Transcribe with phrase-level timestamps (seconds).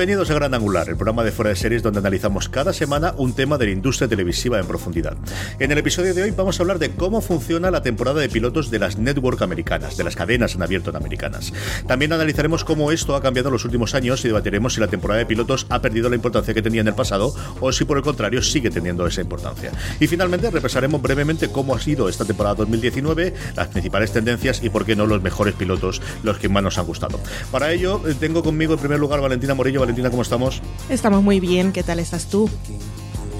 [0.00, 3.34] Bienvenidos a Gran Angular, el programa de fuera de series donde analizamos cada semana un
[3.34, 5.14] tema de la industria televisiva en profundidad.
[5.58, 8.70] En el episodio de hoy vamos a hablar de cómo funciona la temporada de pilotos
[8.70, 11.52] de las network americanas, de las cadenas en abierto en americanas.
[11.86, 15.18] También analizaremos cómo esto ha cambiado en los últimos años y debatiremos si la temporada
[15.18, 18.02] de pilotos ha perdido la importancia que tenía en el pasado o si por el
[18.02, 19.70] contrario sigue teniendo esa importancia.
[20.00, 24.86] Y finalmente repasaremos brevemente cómo ha sido esta temporada 2019, las principales tendencias y por
[24.86, 27.20] qué no los mejores pilotos, los que más nos han gustado.
[27.50, 29.89] Para ello eh, tengo conmigo en primer lugar Valentina Morillo.
[29.90, 30.62] Valentina, ¿cómo estamos?
[30.88, 32.48] Estamos muy bien, ¿qué tal estás tú?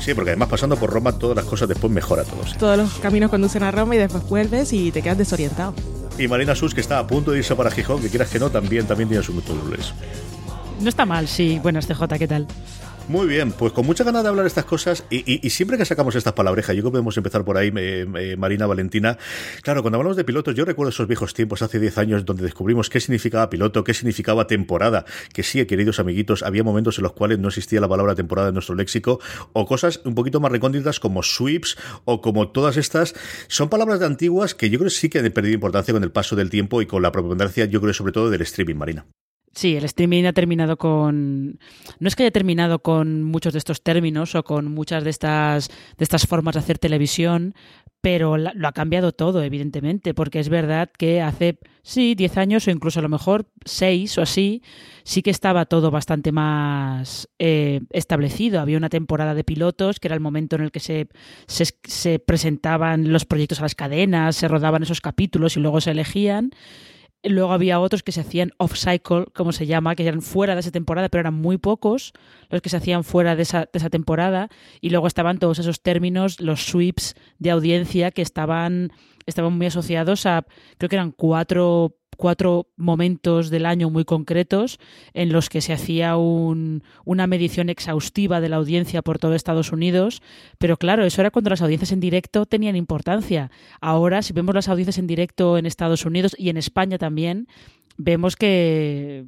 [0.01, 2.59] Sí, porque además pasando por Roma todas las cosas después mejora todos.
[2.59, 5.75] Todos los caminos conducen a Roma y después vuelves y te quedas desorientado.
[6.19, 8.51] Y Marina Sus, que está a punto de irse para Gijón, que quieras que no,
[8.51, 9.95] también, también tiene sus dobles.
[10.81, 11.61] No está mal, sí.
[11.63, 12.49] Buenas, CJ, ¿qué tal?
[13.11, 15.85] Muy bien, pues con mucha ganas de hablar estas cosas y, y- y siempre que
[15.85, 19.19] sacamos estas palabrejas, yo creo que podemos empezar por ahí, eh, eh, Marina, Valentina.
[19.63, 22.89] Claro, cuando hablamos de pilotos, yo recuerdo esos viejos tiempos, hace 10 años, donde descubrimos
[22.89, 27.41] qué significaba piloto, qué significaba temporada, que sí, queridos amiguitos, había momentos en los cuales
[27.41, 29.19] no existía la palabra temporada en nuestro léxico,
[29.55, 33.15] o cosas un poquito más recónditas como sweeps o como todas estas,
[33.49, 36.13] son palabras de antiguas que yo creo que sí que han perdido importancia con el
[36.13, 39.07] paso del tiempo y con la preponderancia, yo creo, sobre todo del streaming, Marina.
[39.53, 41.59] Sí, el streaming ha terminado con.
[41.99, 45.69] No es que haya terminado con muchos de estos términos o con muchas de estas,
[45.69, 47.55] de estas formas de hacer televisión,
[48.01, 52.71] pero lo ha cambiado todo, evidentemente, porque es verdad que hace, sí, 10 años o
[52.71, 54.63] incluso a lo mejor 6 o así,
[55.03, 58.61] sí que estaba todo bastante más eh, establecido.
[58.61, 61.09] Había una temporada de pilotos, que era el momento en el que se,
[61.47, 66.53] se presentaban los proyectos a las cadenas, se rodaban esos capítulos y luego se elegían.
[67.23, 70.71] Luego había otros que se hacían off-cycle, como se llama, que eran fuera de esa
[70.71, 72.13] temporada, pero eran muy pocos
[72.49, 74.49] los que se hacían fuera de esa, de esa temporada.
[74.81, 78.93] Y luego estaban todos esos términos, los sweeps de audiencia, que estaban,
[79.27, 80.47] estaban muy asociados a,
[80.79, 84.79] creo que eran cuatro, cuatro momentos del año muy concretos
[85.15, 89.73] en los que se hacía un- una medición exhaustiva de la audiencia por todo Estados
[89.73, 90.23] Unidos.
[90.59, 93.51] Pero claro, eso era cuando las audiencias en directo tenían importancia.
[93.81, 97.49] Ahora, si vemos las audiencias en directo en Estados Unidos y en España también,
[97.97, 99.27] vemos que,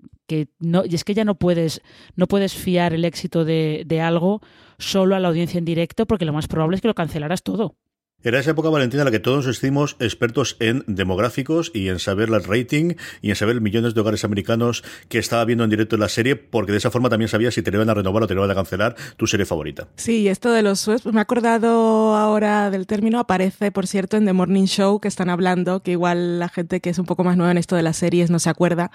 [0.61, 1.81] no, y es que ya no puedes,
[2.15, 4.41] no puedes fiar el éxito de, de algo
[4.79, 7.77] solo a la audiencia en directo, porque lo más probable es que lo cancelaras todo.
[8.25, 11.99] Era esa época, Valentina, en la que todos nos hicimos expertos en demográficos y en
[11.99, 15.97] saber el rating y en saber millones de hogares americanos que estaba viendo en directo
[15.97, 18.35] la serie, porque de esa forma también sabías si te iban a renovar o te
[18.35, 19.89] iban a cancelar tu serie favorita.
[19.97, 24.25] Sí, esto de los subs, me he acordado ahora del término, aparece, por cierto, en
[24.25, 27.37] The Morning Show, que están hablando, que igual la gente que es un poco más
[27.37, 28.93] nueva en esto de las series no se acuerda,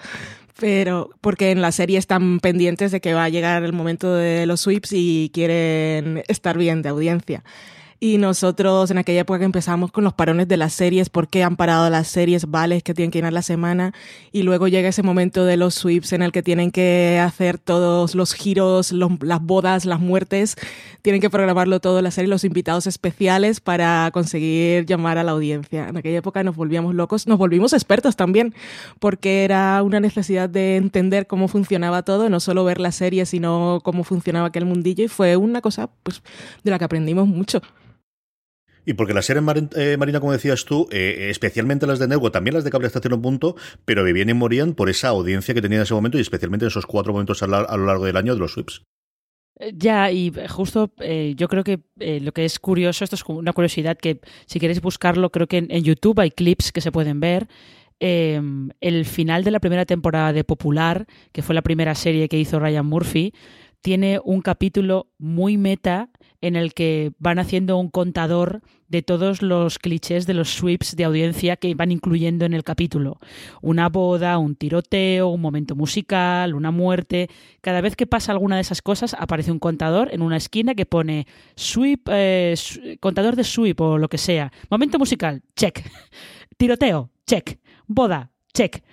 [0.57, 4.45] pero porque en la serie están pendientes de que va a llegar el momento de
[4.45, 7.43] los sweeps y quieren estar bien de audiencia.
[7.99, 11.43] Y nosotros en aquella época que empezamos con los parones de las series, por qué
[11.43, 13.93] han parado las series, vales que tienen que a la semana,
[14.31, 18.13] y luego llega ese momento de los sweeps en el que tienen que hacer todos
[18.13, 20.55] los giros, las bodas, las muertes,
[21.01, 25.87] tienen que programarlo todo la serie, los invitados especiales para conseguir llamar a la audiencia.
[25.89, 28.53] En aquella época nos volvíamos locos, nos volvimos expertos también,
[28.99, 33.81] porque era una necesidad de entender cómo funcionaba todo, no solo ver la serie, sino
[33.83, 36.21] cómo funcionaba aquel mundillo, y fue una cosa pues,
[36.63, 37.63] de la que aprendimos mucho.
[38.87, 39.43] Y porque las series
[39.75, 43.01] eh, Marina, como decías tú, eh, especialmente las de Nego, también las de cable hasta
[43.01, 46.21] cierto punto, pero vivían y morían por esa audiencia que tenían en ese momento y
[46.21, 48.83] especialmente en esos cuatro momentos a, lo largo del año de los sweeps.
[49.59, 50.93] Eh, ya, y justo
[51.35, 51.81] yo creo que
[52.21, 55.83] lo que es curioso, esto es una curiosidad que si queréis buscarlo, creo que en,
[55.83, 57.49] YouTube hay clips que se pueden ver.
[57.99, 62.39] Em, el final de la primera temporada de Popular, que fue la primera serie que
[62.39, 63.33] hizo Ryan Murphy,
[63.81, 66.09] tiene un capítulo muy meta
[66.41, 71.03] en el que van haciendo un contador de todos los clichés de los sweeps de
[71.03, 73.19] audiencia que van incluyendo en el capítulo.
[73.61, 77.29] Una boda, un tiroteo, un momento musical, una muerte.
[77.61, 80.85] Cada vez que pasa alguna de esas cosas aparece un contador en una esquina que
[80.85, 82.55] pone sweep, eh,
[82.99, 84.51] contador de sweep o lo que sea.
[84.69, 85.83] Momento musical, check.
[86.57, 87.59] Tiroteo, check.
[87.87, 88.83] Boda, check.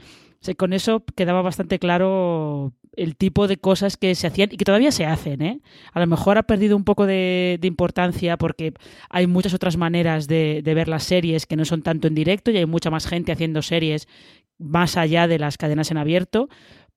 [0.57, 4.93] Con eso quedaba bastante claro el tipo de cosas que se hacían y que todavía
[4.93, 5.43] se hacen.
[5.43, 5.61] ¿eh?
[5.93, 8.75] A lo mejor ha perdido un poco de, importancia porque
[9.09, 12.59] hay muchas otras maneras de, ver las series que no son tanto en directo y
[12.59, 14.07] hay mucha más gente haciendo series
[14.59, 16.49] más allá de las cadenas en abierto.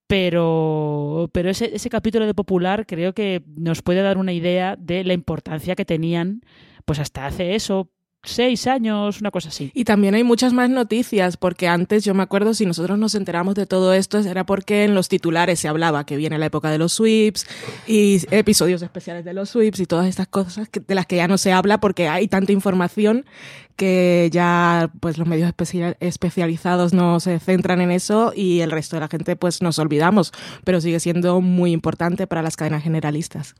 [0.08, 5.04] Pero, pero ese, ese capítulo de Popular creo que nos puede dar una idea de
[5.04, 6.42] la importancia que tenían
[6.86, 7.92] pues hasta hace eso,
[8.28, 9.72] seis años, una cosa así.
[9.74, 13.56] Y también hay muchas más noticias, porque antes yo me acuerdo, si nosotros nos enteramos
[13.56, 16.78] de todo esto, era porque en los titulares se hablaba que viene la época de
[16.78, 17.46] los sweeps
[17.88, 21.38] y episodios especiales de los sweeps y todas estas cosas de las que ya no
[21.38, 23.26] se habla porque hay tanta información
[23.76, 25.54] que ya pues los medios
[26.00, 30.34] especializados no se centran en eso y el resto de la gente pues nos olvidamos,
[30.64, 33.56] pero sigue siendo muy importante para las cadenas generalistas.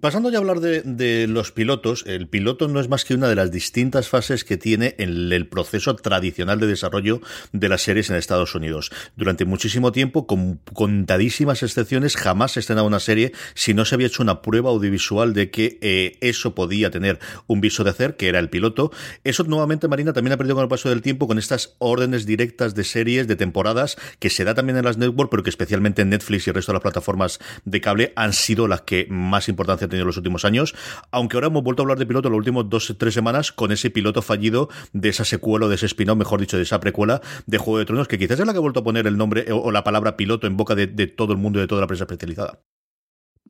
[0.00, 3.34] Pasando ya a hablar de, los pilotos, el piloto no es más que una de
[3.34, 7.20] las distintas fases que tiene el, el, proceso tradicional de desarrollo
[7.52, 8.90] de las series en Estados Unidos.
[9.16, 14.08] Durante muchísimo tiempo, con contadísimas excepciones, jamás se estrenaba una serie si no se había
[14.08, 18.28] hecho una prueba audiovisual de que eh, eso podía tener un viso de hacer, que
[18.28, 18.90] era el piloto.
[19.24, 22.74] Eso nuevamente, Marina, también ha perdido con el paso del tiempo con estas órdenes directas
[22.74, 26.10] de series, de temporadas, que se da también en las networks, pero que especialmente en
[26.10, 29.86] Netflix y el resto de las plataformas de cable han sido las que más importancia
[29.86, 30.74] ha tenido en los últimos años,
[31.10, 33.70] aunque ahora hemos vuelto a hablar de piloto los últimos dos o tres semanas con
[33.72, 37.20] ese piloto fallido de esa secuela o de ese spin-off, mejor dicho, de esa precuela
[37.46, 39.46] de Juego de Tronos, que quizás es la que ha vuelto a poner el nombre
[39.52, 41.86] o la palabra piloto en boca de, de todo el mundo y de toda la
[41.86, 42.60] prensa especializada.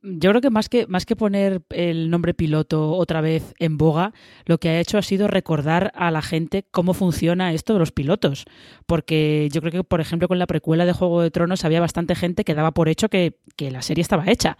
[0.02, 4.12] Yo creo que más que más que poner el nombre piloto otra vez en boga,
[4.46, 7.92] lo que ha hecho ha sido recordar a la gente cómo funciona esto de los
[7.92, 8.44] pilotos.
[8.86, 12.14] Porque yo creo que, por ejemplo, con la precuela de Juego de Tronos había bastante
[12.14, 14.56] gente que daba por hecho que, que la serie estaba hecha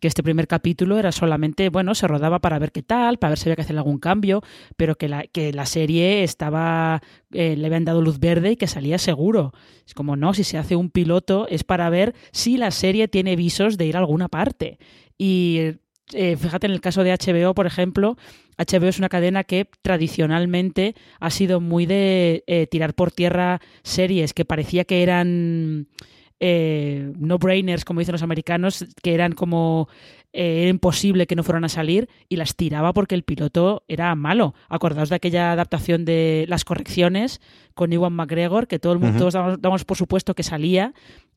[0.00, 3.38] que este primer capítulo era solamente, bueno, se rodaba para ver qué tal, para ver
[3.38, 4.42] si había que hacer algún cambio,
[4.76, 7.02] pero que la, que la serie estaba,
[7.32, 9.52] eh, le habían dado luz verde y que salía seguro.
[9.86, 13.36] Es como, no, si se hace un piloto es para ver si la serie tiene
[13.36, 14.78] visos de ir a alguna parte.
[15.16, 15.72] Y
[16.12, 18.16] eh, fíjate en el caso de HBO, por ejemplo,
[18.56, 24.32] HBO es una cadena que tradicionalmente ha sido muy de eh, tirar por tierra series
[24.32, 25.88] que parecía que eran
[26.40, 29.88] eh, no-brainers, como dicen los americanos, que eran como
[30.32, 34.14] eh, era imposible que no fueran a salir y las tiraba porque el piloto era
[34.14, 34.54] malo.
[34.68, 37.40] Acordaos de aquella adaptación de Las Correcciones
[37.74, 40.92] con Iwan McGregor, que todo el mundo, todos damos, por supuesto que salía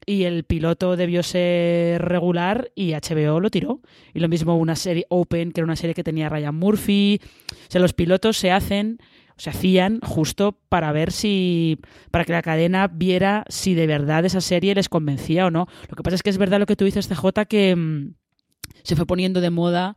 [0.06, 3.82] y el piloto debió ser regular y HBO lo tiró.
[4.14, 7.22] Y lo mismo una serie Open, que era una serie que tenía Ryan Murphy.
[7.52, 9.00] O sea, los pilotos se hacen
[9.38, 11.80] se hacían justo para ver si,
[12.12, 15.68] para que la cadena viera si de verdad esa serie les convencía o no.
[15.90, 18.14] Lo que pasa es que es verdad lo que tú dices, CJ, que mm,
[18.84, 19.96] se fue poniendo de moda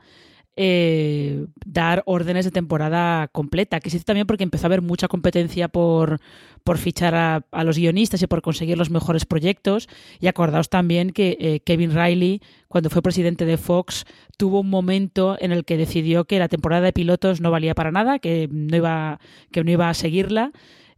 [0.56, 5.08] eh, dar órdenes de temporada completa, que se hizo también porque empezó a haber mucha
[5.08, 6.20] competencia por,
[6.62, 9.88] por fichar a, los guionistas y por conseguir los mejores proyectos.
[10.20, 14.04] Y acordaos también que eh, Kevin Riley, cuando fue presidente de Fox,
[14.36, 17.90] tuvo un momento en el que decidió que la temporada de pilotos no valía para
[17.90, 19.18] nada, que no iba,
[19.50, 20.52] que no iba a seguirla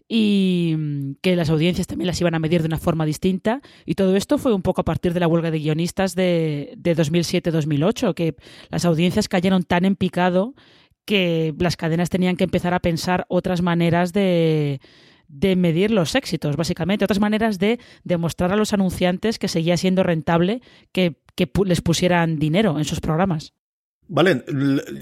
[0.08, 3.60] y mm, que las audiencias también las iban a medir de una forma distinta.
[3.84, 6.96] Y todo esto fue un poco a partir de la huelga de guionistas de, de
[6.96, 8.36] 2007-2008, que
[8.70, 10.54] las audiencias cayeron tan en picado
[11.04, 14.80] que las cadenas tenían que empezar a pensar otras maneras de,
[15.28, 20.02] de medir los éxitos, básicamente, otras maneras de demostrar a los anunciantes que seguía siendo
[20.02, 23.54] rentable que, que les pusieran dinero en sus programas.
[24.08, 24.44] Vale,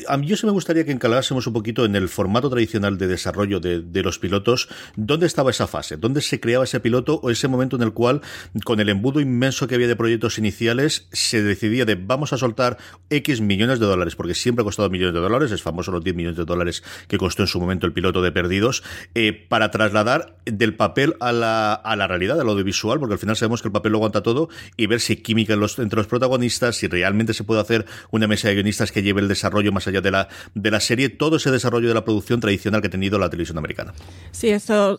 [0.08, 3.06] a mí yo sí me gustaría que encalásemos un poquito en el formato tradicional de
[3.06, 4.68] desarrollo de, los pilotos.
[4.96, 5.98] ¿Dónde estaba esa fase?
[5.98, 8.22] ¿Dónde se creaba ese piloto o ese momento en el cual,
[8.64, 12.78] con el embudo inmenso que había de proyectos iniciales, se decidía de vamos a soltar
[13.10, 14.16] X millones de dólares?
[14.16, 17.18] Porque siempre ha costado millones de dólares, es famoso los 10 millones de dólares que
[17.18, 18.82] costó en su momento el piloto de Perdidos,
[19.14, 23.36] eh, para trasladar del papel a la, a la realidad, al audiovisual, porque al final
[23.36, 26.86] sabemos que el papel lo aguanta todo, y ver si química entre los protagonistas, si
[26.86, 30.10] realmente se puede hacer una mesa de guionistas que lleve el desarrollo más allá de
[30.10, 33.28] la, de la serie, todo ese desarrollo de la producción tradicional que ha tenido la
[33.28, 33.92] televisión americana.
[34.30, 34.98] Sí, eso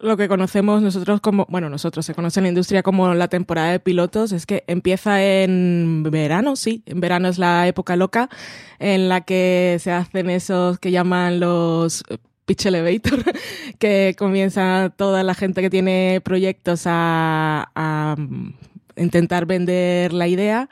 [0.00, 3.70] lo que conocemos nosotros como, bueno, nosotros se conoce en la industria como la temporada
[3.72, 8.30] de pilotos, es que empieza en verano, sí, en verano es la época loca
[8.78, 12.02] en la que se hacen esos que llaman los
[12.46, 13.22] pitch elevator,
[13.78, 18.16] que comienza toda la gente que tiene proyectos a, a
[18.96, 20.68] intentar vender la idea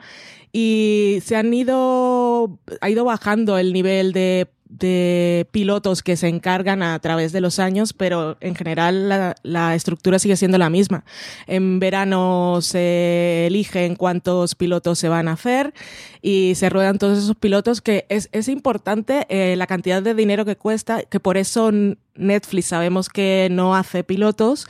[0.51, 6.83] y se han ido, ha ido bajando el nivel de, de pilotos que se encargan
[6.83, 11.03] a través de los años, pero en general la, estructura sigue siendo la misma.
[11.47, 15.73] En verano se eligen cuántos pilotos se van a hacer
[16.21, 20.45] y se ruedan todos esos pilotos que es, es importante eh, la cantidad de dinero
[20.45, 21.71] que cuesta, que por eso
[22.15, 24.67] Netflix sabemos que no hace pilotos,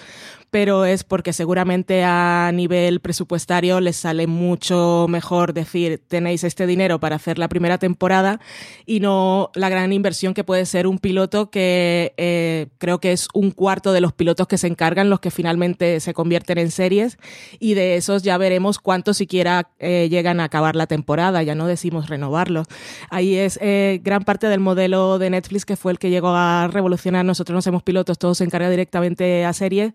[0.52, 7.00] pero es porque seguramente a nivel presupuestario les sale mucho mejor decir tenéis este dinero
[7.00, 8.40] para hacer la primera temporada
[8.86, 13.28] y no la gran inversión que puede ser un piloto que eh, creo que es
[13.34, 17.18] un cuarto de los pilotos que se encargan los que finalmente se convierten en series.
[17.60, 21.68] Y de esos ya veremos cuántos siquiera eh, llegan a acabar la temporada, ya no
[21.68, 22.68] decimos renovarlos.
[23.10, 26.68] Ahí es eh, gran parte del modelo de Netflix que fue el que llegó a
[26.68, 29.94] revolucionar, nosotros no somos pilotos, todo se encarga directamente a series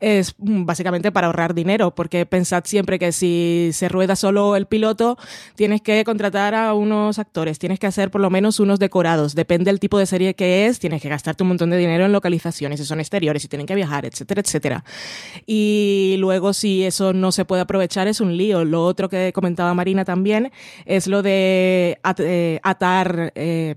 [0.00, 5.16] es básicamente para ahorrar dinero, porque pensad siempre que si se rueda solo el piloto,
[5.54, 9.70] tienes que contratar a unos actores, tienes que hacer por lo menos unos decorados, depende
[9.70, 12.80] del tipo de serie que es, tienes que gastarte un montón de dinero en localizaciones,
[12.80, 14.84] si son exteriores, si tienen que viajar, etcétera, etcétera.
[15.46, 18.64] Y luego si eso no se puede aprovechar es un lío.
[18.64, 20.52] Lo otro que comentaba Marina también
[20.84, 23.32] es lo de eh, atar...
[23.34, 23.74] Eh,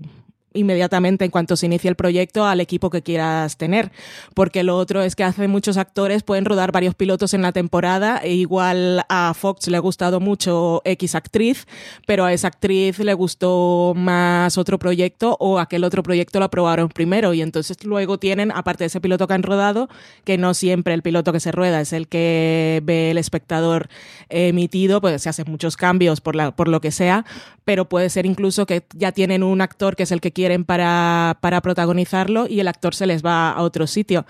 [0.52, 3.92] inmediatamente en cuanto se inicie el proyecto al equipo que quieras tener.
[4.34, 8.18] Porque lo otro es que hace muchos actores pueden rodar varios pilotos en la temporada
[8.22, 11.66] e igual a Fox le ha gustado mucho X actriz,
[12.06, 16.88] pero a esa actriz le gustó más otro proyecto o aquel otro proyecto lo aprobaron
[16.88, 19.88] primero y entonces luego tienen, aparte de ese piloto que han rodado,
[20.24, 23.88] que no siempre el piloto que se rueda es el que ve el espectador
[24.28, 27.24] emitido, pues se hacen muchos cambios por, la, por lo que sea,
[27.64, 31.36] pero puede ser incluso que ya tienen un actor que es el que quieren para,
[31.42, 34.24] para protagonizarlo y el actor se les va a otro sitio.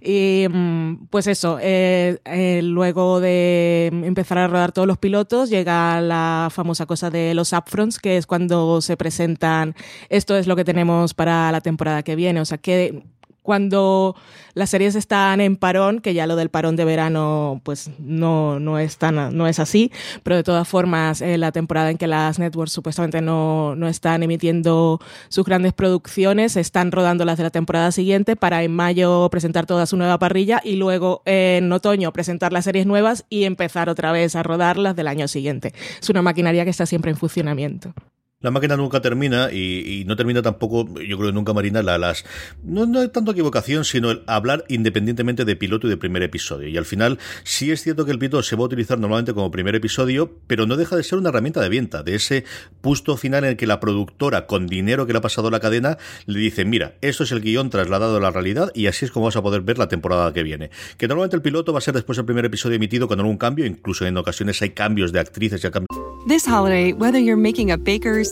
[0.00, 6.00] Y mm, pues eso, eh, eh, luego de empezar a rodar todos los pilotos, llega
[6.00, 9.76] la famosa cosa de los upfronts, que es cuando se presentan,
[10.08, 12.40] esto es lo que tenemos para la temporada que viene.
[12.40, 13.04] O sea, que
[13.42, 14.16] cuando
[14.54, 18.78] las series están en parón, que ya lo del parón de verano pues no, no,
[18.78, 19.90] es, tan, no es así,
[20.22, 24.22] pero de todas formas eh, la temporada en que las networks supuestamente no, no están
[24.22, 29.66] emitiendo sus grandes producciones, están rodando las de la temporada siguiente para en mayo presentar
[29.66, 34.12] toda su nueva parrilla y luego en otoño presentar las series nuevas y empezar otra
[34.12, 35.72] vez a rodarlas del año siguiente.
[36.00, 37.94] Es una maquinaria que está siempre en funcionamiento.
[38.42, 42.24] La máquina nunca termina y, no termina tampoco, yo creo que nunca Marina, la, las.
[42.64, 46.68] No, no hay tanto equivocación, sino el hablar independientemente de piloto y de primer episodio.
[46.68, 49.52] Y al final, sí es cierto que el piloto se va a utilizar normalmente como
[49.52, 52.44] primer episodio, pero no deja de ser una herramienta de venta, de ese
[52.80, 55.98] puesto final en el que la productora, con dinero que le ha pasado la cadena,
[56.26, 59.26] le dice: Mira, esto es el guion trasladado a la realidad y así es como
[59.26, 60.70] vas a poder ver la temporada que viene.
[60.96, 63.66] Que normalmente el piloto va a ser después del primer episodio emitido con algún cambio,
[63.66, 65.86] incluso en ocasiones hay cambios de actrices y cambios.
[66.26, 68.31] This holiday, whether you're making a Baker's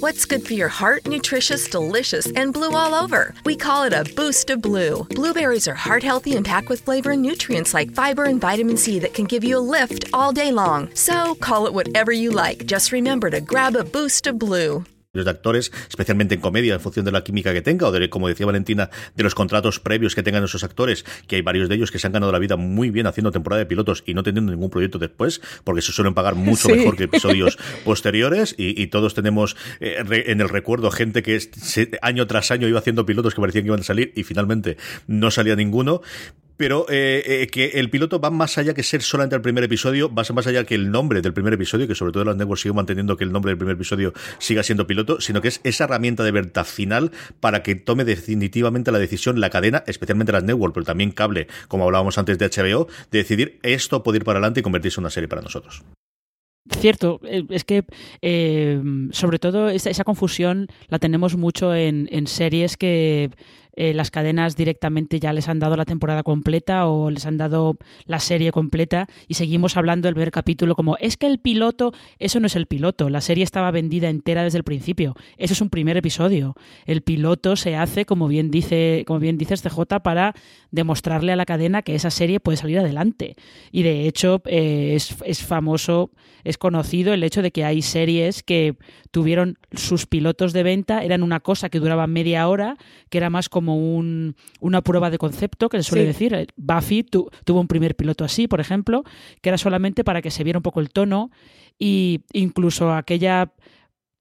[0.00, 1.06] What's good for your heart?
[1.06, 3.32] Nutritious, delicious, and blue all over.
[3.44, 5.04] We call it a boost of blue.
[5.10, 8.98] Blueberries are heart healthy and packed with flavor and nutrients like fiber and vitamin C
[8.98, 10.90] that can give you a lift all day long.
[10.94, 12.66] So call it whatever you like.
[12.66, 14.84] Just remember to grab a boost of blue.
[15.24, 18.28] De actores, especialmente en comedia, en función de la química que tenga, o de, como
[18.28, 21.90] decía Valentina, de los contratos previos que tengan esos actores, que hay varios de ellos
[21.90, 24.52] que se han ganado la vida muy bien haciendo temporada de pilotos y no teniendo
[24.52, 29.56] ningún proyecto después, porque se suelen pagar mucho mejor que episodios posteriores, y, todos tenemos
[29.80, 31.38] eh, en el recuerdo gente que
[32.02, 35.30] año tras año iba haciendo pilotos que parecían que iban a salir y finalmente no
[35.30, 36.02] salía ninguno,
[36.56, 40.12] pero eh, eh, que el piloto va más allá que ser solamente el primer episodio,
[40.12, 42.76] va más allá que el nombre del primer episodio, que sobre todo las networks siguen
[42.76, 46.24] manteniendo que el nombre del primer episodio siga siendo piloto, sino que es esa herramienta
[46.24, 50.86] de verdad final para que tome definitivamente la decisión la cadena, especialmente las networks, pero
[50.86, 54.62] también cable, como hablábamos antes de HBO, de decidir esto puede ir para adelante y
[54.62, 55.82] convertirse en una serie para nosotros.
[56.68, 57.84] Cierto, eh, es que
[59.12, 63.30] sobre todo esa, confusión la tenemos mucho en series que
[63.76, 67.76] eh, las cadenas directamente ya les han dado la temporada completa o les han dado
[68.06, 72.40] la serie completa y seguimos hablando del primer capítulo como es que el piloto, eso
[72.40, 75.68] no es el piloto, la serie estaba vendida entera desde el principio, eso es un
[75.68, 76.54] primer episodio.
[76.86, 80.34] El piloto se hace, como bien dice, como bien CJ, para
[80.70, 83.36] demostrarle a la cadena que esa serie puede salir adelante.
[83.72, 86.10] Y de hecho eh, es, es famoso,
[86.44, 88.76] es conocido el hecho de que hay series que
[89.10, 92.76] tuvieron sus pilotos de venta, eran una cosa que duraba media hora,
[93.10, 96.32] que era más como como un, una prueba de concepto, que se suele decir.
[96.34, 99.02] Eh, Buffy tuvo un primer piloto así, por ejemplo,
[99.42, 101.32] que era solamente para que se viera un poco el tono
[101.80, 103.52] y incluso aquella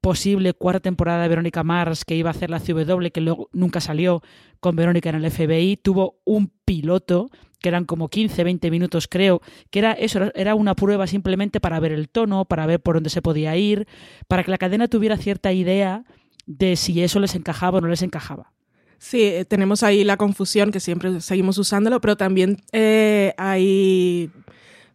[0.01, 3.81] posible cuarta temporada de Verónica Mars que iba a hacer la CW, que luego nunca
[3.81, 4.23] salió
[4.59, 9.41] con Verónica en el FBI, tuvo un piloto que eran como 15, 20 minutos creo,
[9.69, 13.11] que era eso, era una prueba simplemente para ver el tono, para ver por dónde
[13.11, 13.87] se podía ir,
[14.27, 16.03] para que la cadena tuviera cierta idea
[16.47, 18.54] de si eso les encajaba o no les encajaba.
[18.97, 24.29] Sí, eh, tenemos ahí la confusión que siempre seguimos usándolo, pero también eh, hay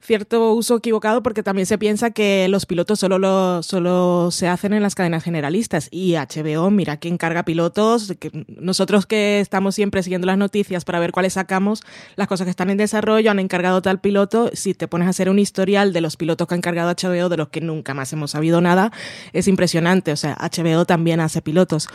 [0.01, 4.73] cierto uso equivocado porque también se piensa que los pilotos solo, lo, solo se hacen
[4.73, 5.89] en las cadenas generalistas.
[5.91, 8.13] Y HBO, mira que encarga pilotos,
[8.49, 11.83] nosotros que estamos siempre siguiendo las noticias para ver cuáles sacamos,
[12.17, 15.29] las cosas que están en desarrollo, han encargado tal piloto, si te pones a hacer
[15.29, 18.33] un historial de los pilotos que ha encargado HBO, de los que nunca más hemos
[18.33, 18.93] sabido nada,
[19.33, 21.89] es impresionante, o sea, HBO también hace pilotos,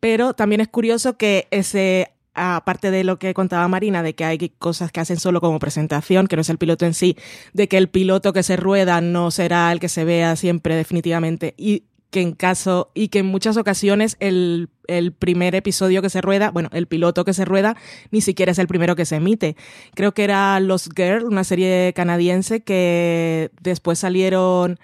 [0.00, 4.50] pero también es curioso que ese aparte de lo que contaba Marina, de que hay
[4.58, 7.16] cosas que hacen solo como presentación, que no es el piloto en sí,
[7.52, 11.54] de que el piloto que se rueda no será el que se vea siempre definitivamente
[11.56, 16.20] y que en caso y que en muchas ocasiones el, el, primer episodio que se
[16.20, 17.74] rueda, bueno, el piloto que se rueda
[18.10, 19.56] ni siquiera es el primero que se emite.
[19.94, 24.78] Creo que era Los Girl, una serie canadiense que después salieron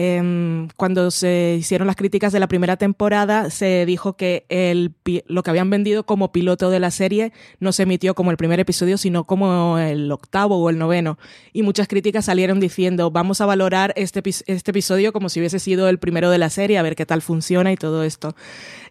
[0.00, 4.94] Em, cuando se hicieron las críticas de la primera temporada, se dijo que el,
[5.26, 8.60] lo que habían vendido como piloto de la serie no se emitió como el primer
[8.60, 11.18] episodio, sino como el octavo o el noveno.
[11.52, 15.88] Y muchas críticas salieron diciendo, vamos a valorar este, este episodio como si hubiese sido
[15.88, 18.36] el primero de la serie, a ver qué tal funciona y todo esto.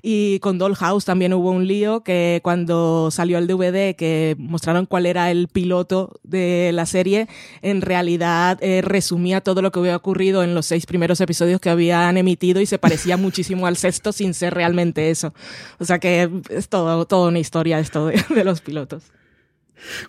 [0.02, 5.06] Y con Dollhouse también hubo un lío que cuando salió el DVD, que mostraron cuál
[5.06, 7.30] era el piloto de la serie,
[7.62, 11.70] en realidad eh, resumía todo lo que había ocurrido en los seis primeros episodios que
[11.70, 15.34] habían emitido y se parecía muchísimo al sexto sin ser realmente eso.
[15.80, 19.04] O sea que es todo, toda una historia esto de los pilotos.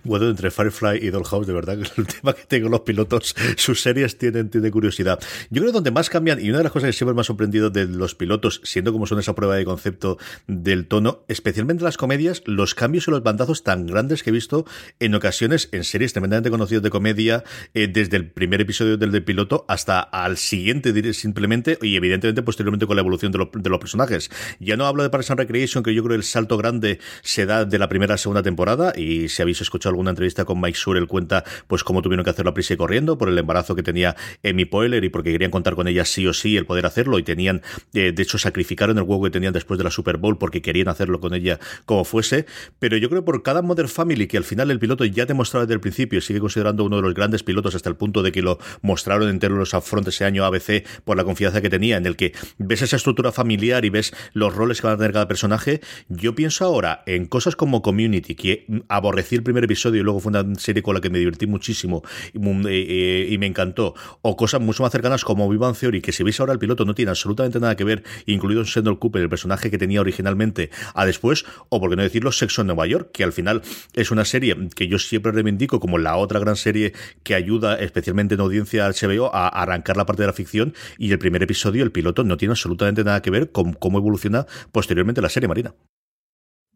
[0.04, 4.18] Entre Firefly y Dollhouse, de verdad, que el tema que tengo los pilotos, sus series
[4.18, 5.20] tienen, tienen curiosidad.
[5.50, 7.24] Yo creo que donde más cambian, y una de las cosas que siempre me ha
[7.24, 11.96] sorprendido de los pilotos, siendo como son esa prueba de concepto del tono, especialmente las
[11.96, 14.64] comedias, los cambios y los bandazos tan grandes que he visto
[14.98, 19.24] en ocasiones en series tremendamente conocidas de comedia, eh, desde el primer episodio del, del
[19.24, 24.30] piloto hasta al siguiente, simplemente, y evidentemente posteriormente con la evolución de, de los personajes.
[24.60, 27.46] Ya no hablo de Parks and Recreation, que yo creo que el salto grande se
[27.46, 30.60] da de la primera a segunda temporada, y se ha visto escuchado alguna entrevista con
[30.60, 33.38] Mike Sure, él cuenta pues cómo tuvieron que hacerlo a prisa y corriendo por el
[33.38, 36.66] embarazo que tenía Amy Poehler y porque querían contar con ella sí o sí el
[36.66, 37.62] poder hacerlo y tenían,
[37.94, 40.88] eh, de hecho, sacrificaron el huevo que tenían después de la Super Bowl porque querían
[40.88, 42.46] hacerlo con ella como fuese.
[42.78, 45.64] Pero yo creo por cada Modern Family que al final el piloto ya te mostraba
[45.64, 48.42] desde el principio sigue considerando uno de los grandes pilotos hasta el punto de que
[48.42, 52.16] lo mostraron entero los upfront ese año ABC por la confianza que tenía, en el
[52.16, 55.80] que ves esa estructura familiar y ves los roles que van a tener cada personaje.
[56.08, 60.54] Yo pienso ahora en cosas como Community, que aborrecí primer episodio y luego fue una
[60.56, 64.92] serie con la que me divertí muchísimo y, eh, me encantó, o cosas mucho más
[64.92, 67.84] cercanas como Vivan Theory, que si veis ahora el piloto no tiene absolutamente nada que
[67.84, 72.02] ver, incluido Sendor Cooper, el personaje que tenía originalmente a después, o por qué no
[72.02, 73.62] decirlo, Sexo en Nueva York, que al final
[73.94, 78.34] es una serie que yo siempre reivindico como la otra gran serie que ayuda especialmente
[78.34, 81.92] en audiencia HBO a arrancar la parte de la ficción y el primer episodio, el
[81.92, 85.74] piloto, no tiene absolutamente nada que ver con cómo evoluciona posteriormente la serie Marina.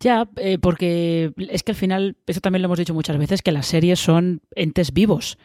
[0.03, 3.53] Ya, eh, porque es que al final, eso también lo hemos dicho muchas veces, que
[3.53, 5.39] las series son entes vivos.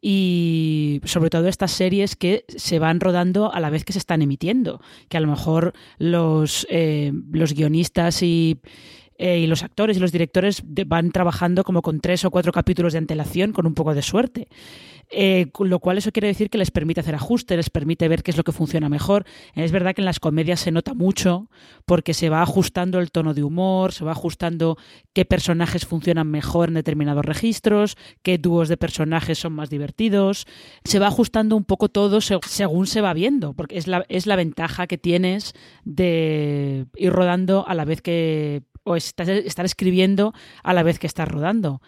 [0.00, 4.22] Y sobre todo estas series que se van rodando a la vez que se están
[4.22, 4.80] emitiendo.
[5.08, 8.60] Que a lo mejor los, eh, los guionistas y,
[9.16, 12.92] eh, y los actores y los directores van trabajando como con tres o cuatro capítulos
[12.92, 14.48] de antelación con un poco de suerte.
[15.10, 18.30] Eh, lo cual eso quiere decir que les permite hacer ajustes, les permite ver qué
[18.30, 19.24] es lo que funciona mejor.
[19.54, 21.48] Es verdad que en las comedias se nota mucho
[21.84, 24.76] porque se va ajustando el tono de humor, se va ajustando
[25.12, 30.46] qué personajes funcionan mejor en determinados registros, qué dúos de personajes son más divertidos,
[30.84, 34.36] se va ajustando un poco todo según se va viendo, porque es la, es la
[34.36, 40.82] ventaja que tienes de ir rodando a la vez que o estar escribiendo a la
[40.82, 41.80] vez que estás rodando.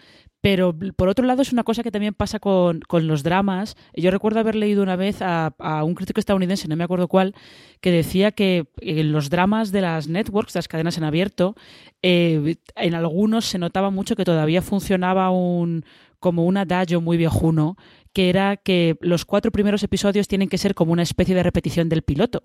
[0.46, 3.74] Pero por otro lado es una cosa que también pasa con, los dramas.
[3.94, 7.34] Yo recuerdo haber leído una vez a, un crítico estadounidense, no me acuerdo cuál,
[7.80, 11.56] que decía que en los dramas de las networks, de las cadenas en abierto,
[12.00, 15.84] eh, en algunos se notaba mucho que todavía funcionaba un,
[16.20, 17.76] como un adagio muy viejuno
[18.16, 21.90] que era que los cuatro primeros episodios tienen que ser como una especie de repetición
[21.90, 22.44] del piloto,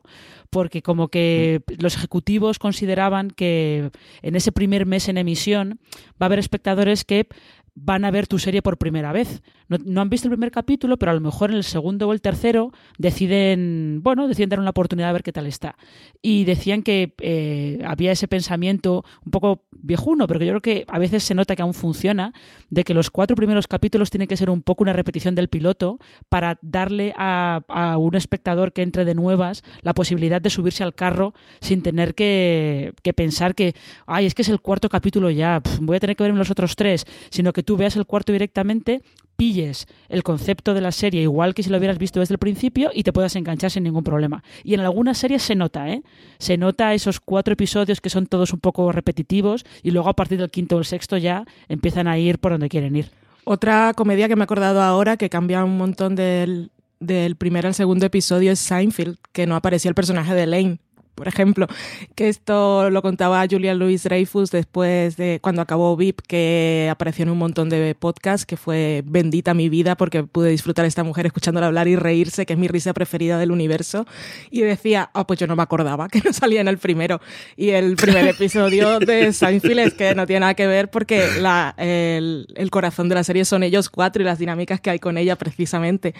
[0.49, 1.81] porque como que mm.
[1.81, 3.89] los ejecutivos consideraban que
[4.21, 5.79] en ese primer mes en emisión
[6.21, 7.27] va a haber espectadores que
[7.75, 9.41] van a ver tu serie por primera vez.
[9.67, 12.19] No, han visto el primer capítulo, pero a lo mejor en el segundo o el
[12.19, 15.77] tercero deciden, bueno, deciden dar una oportunidad a ver qué tal está.
[16.21, 20.99] Y decían que eh, había ese pensamiento un poco viejuno, pero yo creo que a
[20.99, 22.33] veces se nota que aún funciona,
[22.69, 25.99] de que los cuatro primeros capítulos tienen que ser un poco una repetición del piloto
[26.27, 27.61] para darle a,
[27.97, 32.93] un espectador que entre de nuevas la posibilidad de subirse al carro sin tener que,
[33.15, 33.73] pensar que,
[34.05, 36.75] ay, es que es el cuarto capítulo ya, voy a tener que verme los otros
[36.75, 39.01] tres, sino que tú veas el cuarto directamente,
[39.35, 42.91] pilles el concepto de la serie igual que si lo hubieras visto desde el principio
[42.93, 44.43] y te puedas enganchar sin ningún problema.
[44.63, 46.03] Y en algunas series se nota, ¿eh?
[46.37, 50.37] Se nota esos cuatro episodios que son todos un poco repetitivos y luego a partir
[50.37, 53.09] del quinto o el sexto ya empiezan a ir por donde quieren ir.
[53.43, 56.69] Otra comedia que me he acordado ahora que cambia un montón del,
[56.99, 60.79] del primer al segundo episodio es Seinfeld, que no aparecía el personaje de Lane
[61.21, 61.67] por ejemplo,
[62.15, 67.29] que esto lo contaba Julia Louis Dreyfus después de cuando acabó VIP, que apareció en
[67.29, 71.27] un montón de podcasts, que fue bendita mi vida porque pude disfrutar a esta mujer
[71.27, 74.07] escuchándola hablar y reírse, que es mi risa preferida del universo.
[74.49, 77.21] Y decía, oh, pues yo no me acordaba que no salía en el primero.
[77.55, 81.75] Y el primer episodio de Seinfeld es que no tiene nada que ver porque la,
[81.77, 85.19] el, el corazón de la serie son ellos cuatro y las dinámicas que hay con
[85.19, 86.15] ella precisamente.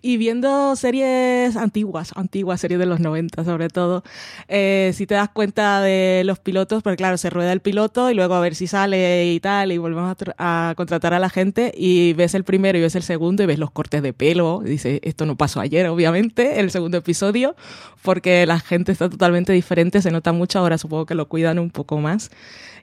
[0.00, 4.02] Y viendo series antiguas, antiguas series de los 90 sobre todo,
[4.48, 8.14] eh, si te das cuenta de los pilotos, porque claro, se rueda el piloto y
[8.14, 12.12] luego a ver si sale y tal, y volvemos a, contratar a la gente y
[12.12, 14.62] ves el primero y ves el segundo y ves los cortes de pelo.
[14.64, 17.56] Y dice, esto no pasó ayer, obviamente, el segundo episodio,
[18.02, 21.70] porque la gente está totalmente diferente, se nota mucho, ahora supongo que lo cuidan un
[21.70, 22.30] poco más.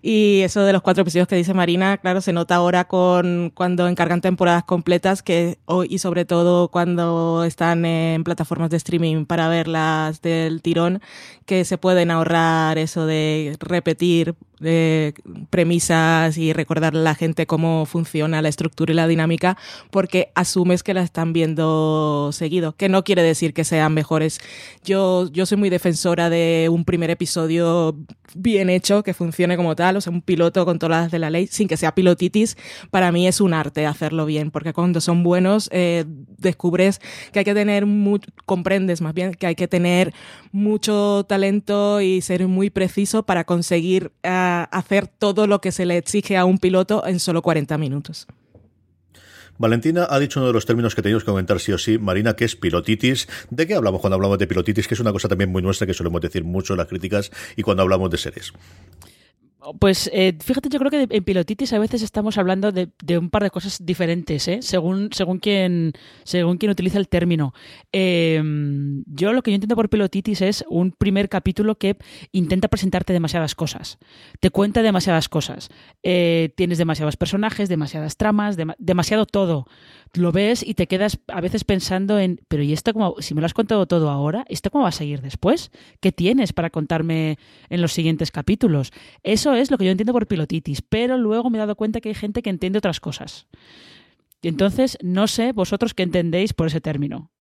[0.05, 3.87] Y eso de los cuatro episodios que dice Marina, claro, se nota ahora con cuando
[3.87, 10.21] encargan temporadas completas que, y sobre todo cuando están en plataformas de streaming para verlas
[10.21, 11.01] del tirón,
[11.45, 15.13] que se pueden ahorrar eso de repetir de
[15.49, 19.57] premisas y recordarle a la gente cómo funciona la estructura y la dinámica,
[19.91, 24.39] porque asumes que la están viendo seguido, que no quiere decir que sean mejores.
[24.83, 27.95] Yo, yo soy muy defensora de un primer episodio
[28.35, 31.29] bien hecho, que funcione como tal, o sea, un piloto con todas las de la
[31.29, 32.57] ley, sin que sea pilotitis,
[32.89, 36.99] para mí es un arte hacerlo bien, porque cuando son buenos eh, descubres
[37.31, 37.85] que hay que tener,
[38.45, 40.13] comprendes más bien que hay que tener
[40.51, 44.11] mucho talento y ser muy preciso para conseguir...
[44.61, 48.27] Hacer todo lo que se le exige a un piloto en solo 40 minutos.
[49.57, 52.35] Valentina ha dicho uno de los términos que teníamos que comentar sí o sí, Marina,
[52.35, 53.27] que es pilotitis.
[53.49, 54.87] ¿De qué hablamos cuando hablamos de pilotitis?
[54.87, 57.61] Que es una cosa también muy nuestra que solemos decir mucho en las críticas y
[57.61, 58.51] cuando hablamos de series.
[59.79, 63.43] Pues eh, fíjate, yo creo que en pilotitis a veces estamos hablando de, un par
[63.43, 64.59] de cosas diferentes, ¿eh?
[64.61, 65.93] según, quien
[66.69, 67.53] utiliza el término.
[67.91, 71.95] Em, yo lo que yo entiendo por pilotitis es un primer capítulo que
[72.33, 73.99] intenta presentarte demasiadas cosas,
[74.41, 75.69] te cuenta demasiadas cosas,
[76.03, 79.65] eh, tienes demasiados personajes, demasiadas tramas, demasiado todo
[80.15, 83.41] lo ves y te quedas a veces pensando en, pero ¿y esto como, si me
[83.41, 85.71] lo has contado todo ahora, ¿esto cómo va a seguir después?
[86.01, 87.37] ¿Qué tienes para contarme
[87.69, 88.91] en los siguientes capítulos?
[89.23, 92.01] Eso eso es lo que yo entiendo por pilotitis, pero luego me he dado cuenta
[92.01, 93.47] que hay gente que entiende otras cosas.
[94.41, 97.32] Y entonces, no sé vosotros qué entendéis por ese término.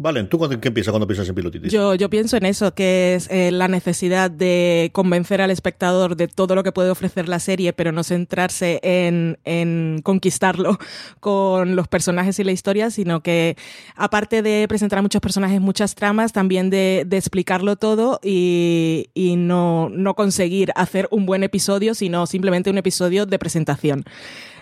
[0.00, 1.72] Valen, ¿tú qué piensas cuando piensas en pilotitis?
[1.72, 6.54] Yo, pienso en eso, que es eh, la necesidad de convencer al espectador de todo
[6.54, 10.78] lo que puede ofrecer la serie, pero no centrarse en, en conquistarlo
[11.20, 13.56] con los personajes y la historia, sino que
[13.96, 19.34] aparte de presentar a muchos personajes, muchas tramas, también de, de explicarlo todo y, y
[19.34, 24.04] no, no conseguir hacer un buen episodio, sino simplemente un episodio de presentación.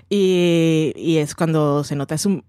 [0.09, 2.44] Y, y, es cuando se nota, es un,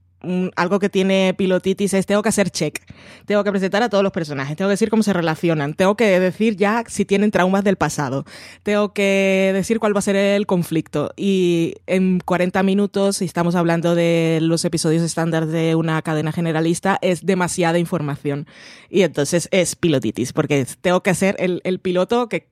[0.55, 2.81] algo que tiene pilotitis es tengo que hacer check,
[3.25, 6.19] tengo que presentar a todos los personajes, tengo que decir cómo se relacionan, tengo que
[6.19, 8.25] decir ya si tienen traumas del pasado,
[8.63, 13.55] tengo que decir cuál va a ser el conflicto y en 40 minutos, si estamos
[13.55, 18.47] hablando de los episodios estándar de una cadena generalista, es demasiada información
[18.89, 22.49] y entonces es pilotitis porque tengo que hacer el, el piloto que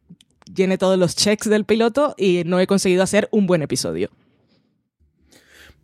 [0.54, 4.12] llene todos los checks del piloto y no he conseguido hacer un buen episodio.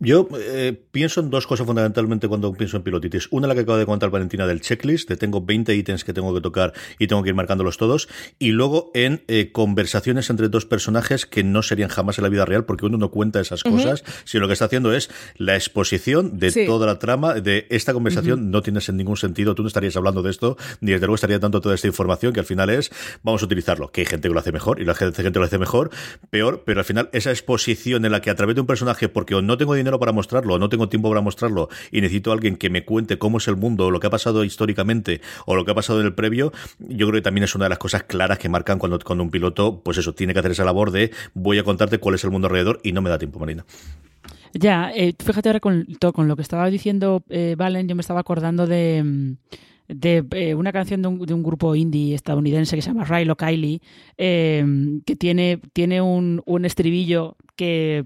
[0.04, 3.28] Yo eh, pienso en dos cosas fundamentalmente cuando pienso en pilotitis.
[3.30, 6.34] Una, la que acaba de contar Valentina del checklist, de tengo 20 ítems que tengo
[6.34, 8.10] que tocar y tengo que ir marcándolos todos.
[8.40, 12.46] Y luego en eh, conversaciones entre dos personajes que no serían jamás en la vida
[12.46, 16.40] real porque uno no cuenta esas cosas, sino lo que está haciendo es la exposición
[16.40, 16.66] de Sí.
[16.66, 20.24] toda la trama de esta conversación no tienes en ningún sentido, tú no estarías hablando
[20.24, 22.90] de esto, ni desde luego estaría dando toda esta información que al final es,
[23.22, 25.46] vamos a utilizarlo, que hay gente que lo hace mejor y la gente, gente lo
[25.46, 25.92] hace mejor,
[26.32, 29.36] peor, pero al final esa exposición en la que a través de un personaje, porque
[29.36, 32.56] o no tengo dinero para mostrarlo, no tengo tiempo para mostrarlo, y necesito a alguien
[32.56, 35.72] que me cuente cómo es el mundo, lo que ha pasado históricamente, o lo que
[35.72, 38.40] ha pasado en el previo, yo creo que también es una de las cosas claras
[38.40, 41.58] que marcan cuando, cuando un piloto, pues eso, tiene que hacer esa labor de voy
[41.60, 43.66] a contarte cuál es el mundo alrededor y no me da tiempo, Marina.
[44.54, 48.20] Ya, eh, fíjate ahora con, con lo que estaba diciendo eh, Valen, yo me estaba
[48.20, 49.36] acordando de, mm,
[49.88, 53.82] de eh, una canción de un, grupo indie estadounidense que se llama Rilo Kiley,
[54.18, 54.66] eh,
[55.06, 58.06] que tiene, tiene un, un estribillo que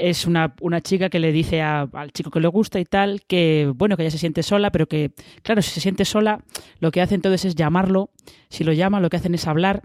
[0.00, 3.22] es una, una chica que le dice a- al chico que le gusta y tal,
[3.26, 6.42] que bueno, que ella se siente sola, pero que, claro, si se siente sola,
[6.78, 8.10] lo que hacen entonces es llamarlo,
[8.48, 9.82] si lo llaman, lo que hacen es hablar,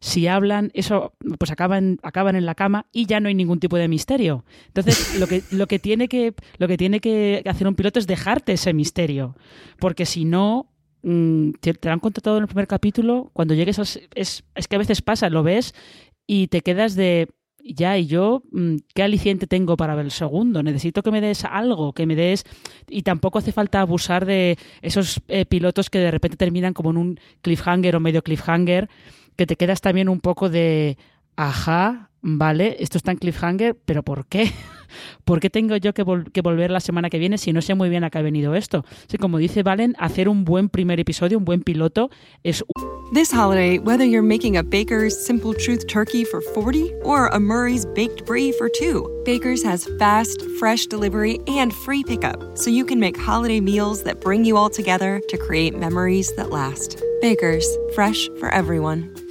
[0.00, 3.76] si hablan, eso pues acaban, acaban en la cama y ya no hay ningún tipo
[3.76, 4.44] de misterio.
[4.68, 8.06] Entonces, lo que, lo que tiene que, lo que tiene que hacer un piloto es
[8.06, 9.34] dejarte ese misterio.
[9.80, 10.70] Porque si no,
[11.02, 14.68] mm, te, te lo han contado en el primer capítulo, cuando llegues se- es, es
[14.68, 15.74] que a veces pasa, lo ves
[16.28, 17.28] y te quedas de
[17.74, 20.62] ya, y yo, mm, ¿qué aliciente tengo para ver el segundo?
[20.62, 22.44] Necesito que me des algo, que me des...
[22.88, 26.96] Y tampoco hace falta abusar de esos eh, pilotos que de repente terminan como en
[26.96, 28.88] un cliffhanger o medio cliffhanger,
[29.36, 30.96] que te quedas también un poco de,
[31.36, 34.50] ajá, vale, esto está en cliffhanger, pero ¿por qué?
[35.24, 37.74] ¿Por qué tengo yo que, vol- que volver la semana que viene si no sé
[37.74, 38.84] muy bien a qué ha venido esto?
[39.08, 42.10] Sí, como dice Valen, hacer un buen primer episodio, un buen piloto,
[42.42, 42.64] es
[43.14, 47.86] This holiday, whether you're making a Baker's Simple Truth turkey for 40 or a Murray's
[47.94, 53.00] baked brie for two, Baker's has fast, fresh delivery and free pickup, so you can
[53.00, 57.02] make holiday meals that bring you all together to create memories that last.
[57.22, 59.10] Baker's, fresh for everyone.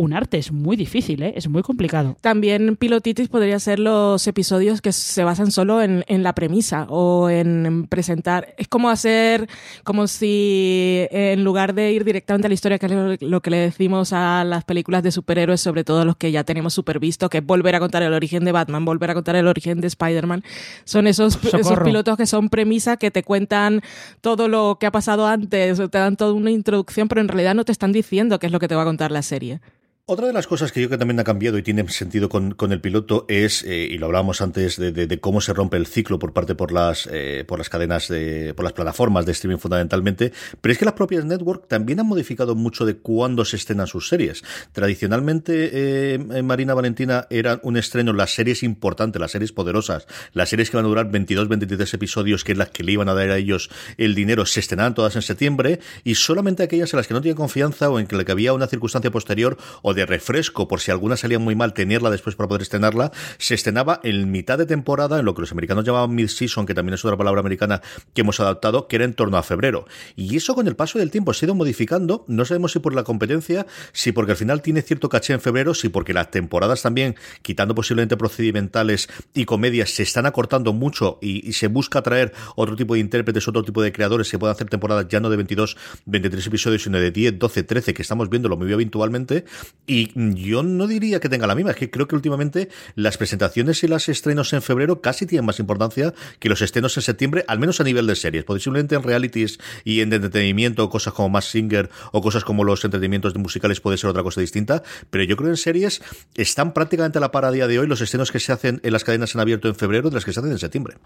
[0.00, 1.34] Un arte, es muy difícil, ¿eh?
[1.36, 2.16] es muy complicado.
[2.22, 7.28] También pilotitis podría ser los episodios que se basan solo en, en la premisa o
[7.28, 8.54] en presentar.
[8.56, 9.46] Es como hacer,
[9.84, 13.40] como si eh, en lugar de ir directamente a la historia, que es lo, lo
[13.42, 16.98] que le decimos a las películas de superhéroes, sobre todo los que ya tenemos super
[16.98, 19.82] visto, que es volver a contar el origen de Batman, volver a contar el origen
[19.82, 20.42] de Spider-Man.
[20.84, 23.82] Son esos, esos pilotos que son premisa, que te cuentan
[24.22, 27.66] todo lo que ha pasado antes, te dan toda una introducción, pero en realidad no
[27.66, 29.60] te están diciendo qué es lo que te va a contar la serie.
[30.06, 32.56] Otra de las cosas que yo creo que también ha cambiado y tiene sentido con,
[32.72, 36.32] el piloto es, eh, y lo hablábamos antes, de, cómo se rompe el ciclo por
[36.32, 40.72] parte por las, eh, por las cadenas, de, por las plataformas de streaming fundamentalmente, pero
[40.72, 44.42] es que las propias network también han modificado mucho de cuándo se estrenan sus series.
[44.72, 50.48] Tradicionalmente, eh, en Marina Valentina eran un estreno las series importantes, las series poderosas, las
[50.48, 53.14] series que van a durar 22, 23 episodios, que es las que le iban a
[53.14, 57.06] dar a ellos el dinero, se estrenaban todas en septiembre, y solamente aquellas en las
[57.06, 60.06] que no tenían confianza o en que le había una circunstancia posterior o de de
[60.06, 64.30] refresco, por si alguna salía muy mal, tenerla después para poder estrenarla, se estrenaba en
[64.30, 67.40] mitad de temporada, en lo que los americanos llamaban mid-season, que también es otra palabra
[67.40, 67.82] americana
[68.14, 69.86] que hemos adaptado, que era en torno a febrero.
[70.16, 72.94] Y eso con el paso del tiempo se ha ido modificando, no sabemos si por
[72.94, 76.82] la competencia, si porque al final tiene cierto caché en febrero, si porque las temporadas
[76.82, 82.76] también, quitando posiblemente procedimentales y comedias, se están acortando mucho y, se busca traer otro
[82.76, 85.76] tipo de intérpretes, otro tipo de creadores que puedan hacer temporadas ya no de 22,
[86.06, 89.44] 23 episodios, sino de 10, 12, 13, que estamos viéndolo muy habitualmente.
[89.90, 93.82] Y yo no diría que tenga la misma, es que creo que últimamente las presentaciones
[93.82, 97.58] y los estrenos en febrero casi tienen más importancia que los estrenos en septiembre, al
[97.58, 98.44] menos a nivel de series.
[98.44, 103.34] Posiblemente en realities y en entretenimiento, cosas como más singer o cosas como los entretenimientos
[103.34, 106.02] musicales puede ser otra cosa distinta, pero yo creo que en series
[106.36, 108.92] están prácticamente a la par a día de hoy los estrenos que se hacen en
[108.92, 110.98] las cadenas en abierto en febrero de las que se hacen en septiembre.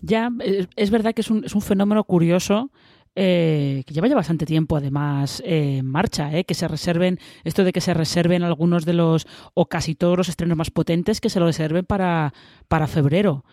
[0.00, 0.28] Ya,
[0.74, 2.72] es verdad que es un, es un fenómeno curioso
[3.14, 7.62] eh, que lleva ya bastante tiempo además eh, en marcha, eh, que se reserven, esto
[7.62, 11.28] de que se reserven algunos de los, o casi todos los estrenos más potentes, que
[11.28, 12.32] se lo reserven para,
[12.68, 13.44] para febrero.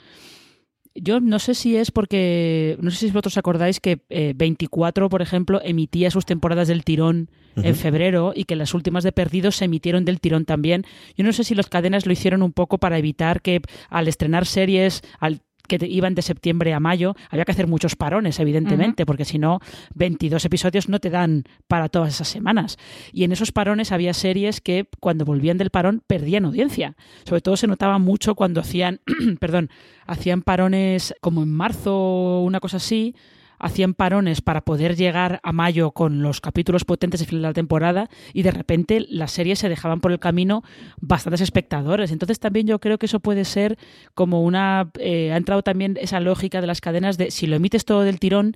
[0.96, 4.02] Yo no sé si es porque, no sé si vosotros acordáis que
[4.36, 9.12] 24, por ejemplo, emitía sus temporadas del tirón en febrero y que las últimas de
[9.12, 10.86] Perdidos se emitieron del tirón también.
[11.16, 14.46] Yo no sé si las cadenas lo hicieron un poco para evitar que al estrenar
[14.46, 19.24] series, al que iban de septiembre a mayo, había que hacer muchos parones, evidentemente, porque
[19.24, 19.62] si no,
[19.96, 22.78] 22 episodios no te dan para todas esas semanas.
[23.14, 26.98] Y en esos parones había series que cuando volvían del parón perdían audiencia.
[27.24, 29.00] Sobre todo se notaba mucho cuando hacían,
[29.40, 29.70] perdón,
[30.06, 33.16] hacían parones como en marzo, una cosa así,
[33.60, 37.54] hacían parones para poder llegar a mayo con los capítulos potentes de final de la
[37.54, 40.64] temporada y de repente las series se dejaban por el camino
[41.00, 42.12] bastantes espectadores.
[42.12, 43.78] Entonces también yo creo que eso puede ser
[44.14, 44.92] como una...
[45.00, 48.20] Eh, ha entrado también esa lógica de las cadenas de si lo emites todo del
[48.20, 48.56] tirón,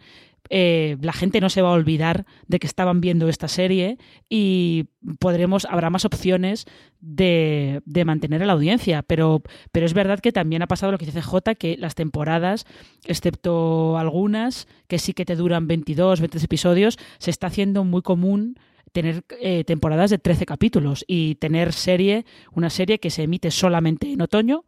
[0.50, 3.98] eh, la gente no se va a olvidar de que estaban viendo esta serie
[4.30, 4.86] y
[5.20, 6.66] podremos, habrá más opciones
[7.00, 9.04] de, de, mantener a la audiencia.
[9.04, 12.66] Pero, pero es verdad que también ha pasado lo que dice J, que las temporadas,
[13.06, 18.58] excepto algunas que sí que te duran 22, 23 episodios, se está haciendo muy común
[18.92, 24.12] tener eh, temporadas de 13 capítulos y tener serie, una serie que se emite solamente
[24.12, 24.66] en otoño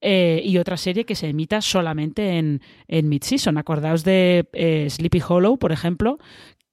[0.00, 3.58] eh, y otra serie que se emita solamente en, en mid-season.
[3.58, 6.18] Acordaos de eh, Sleepy Hollow, por ejemplo,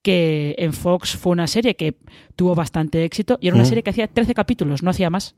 [0.02, 1.96] que en Fox fue una serie que
[2.36, 5.36] tuvo bastante éxito y era una serie que hacía 13 capítulos, no hacía más.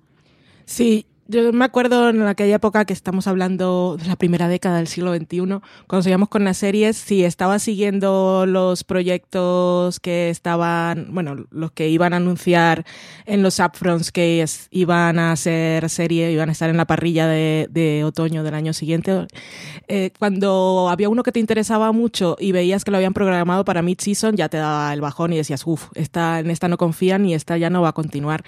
[0.65, 4.87] Sí, yo me acuerdo en aquella época que estamos hablando de la primera década del
[4.87, 11.45] siglo XXI, cuando seguíamos con las series, si estaba siguiendo los proyectos que estaban, bueno,
[11.49, 12.85] los que iban a anunciar
[13.25, 18.03] en los upfronts que iban a ser serie, iban a estar en la parrilla de,
[18.05, 19.27] otoño del año siguiente.
[19.87, 23.81] Eh, cuando había uno que te interesaba mucho y veías que lo habían programado para
[23.81, 27.33] mid-season, ya te daba el bajón y decías, uff, esta, en esta no confían y
[27.33, 28.43] esta ya no va a continuar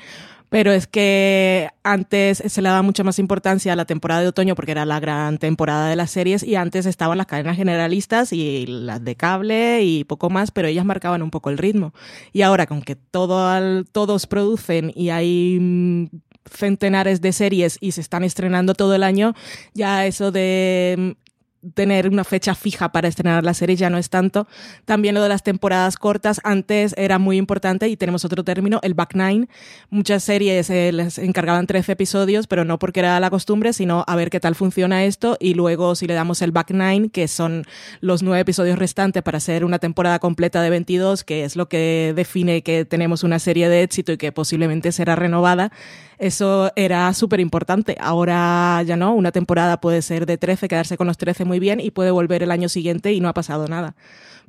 [0.50, 4.56] pero es que antes se le daba mucha más importancia a la temporada de otoño
[4.56, 8.66] porque era la gran temporada de las series y antes estaban las cadenas generalistas y
[8.68, 11.94] las de cable y poco más, pero ellas marcaban un poco el ritmo.
[12.32, 16.06] Y ahora, con que todo, todos producen y hay mm,
[16.50, 19.34] centenares de series y se están estrenando todo el año,
[19.74, 21.27] ya eso de mm,
[21.74, 24.48] tener una fecha fija para estrenar la serie ya no es tanto.
[24.86, 28.94] También lo de las temporadas cortas, antes era muy importante y tenemos otro término, el
[28.94, 29.48] back nine.
[29.90, 34.16] Muchas series eh, les encargaban 13 episodios, pero no porque era la costumbre, sino a
[34.16, 37.66] ver qué tal funciona esto y luego si le damos el back nine, que son
[38.02, 42.14] los nueve episodios restantes para hacer una temporada completa de 22, que es lo que
[42.16, 45.72] define que tenemos una serie de éxito y que posiblemente será renovada,
[46.20, 47.96] eso era súper importante.
[48.00, 51.80] Ahora ya no, una temporada puede ser de 13, quedarse con los 13 muy bien
[51.80, 53.96] y puede volver el año siguiente y no ha pasado nada.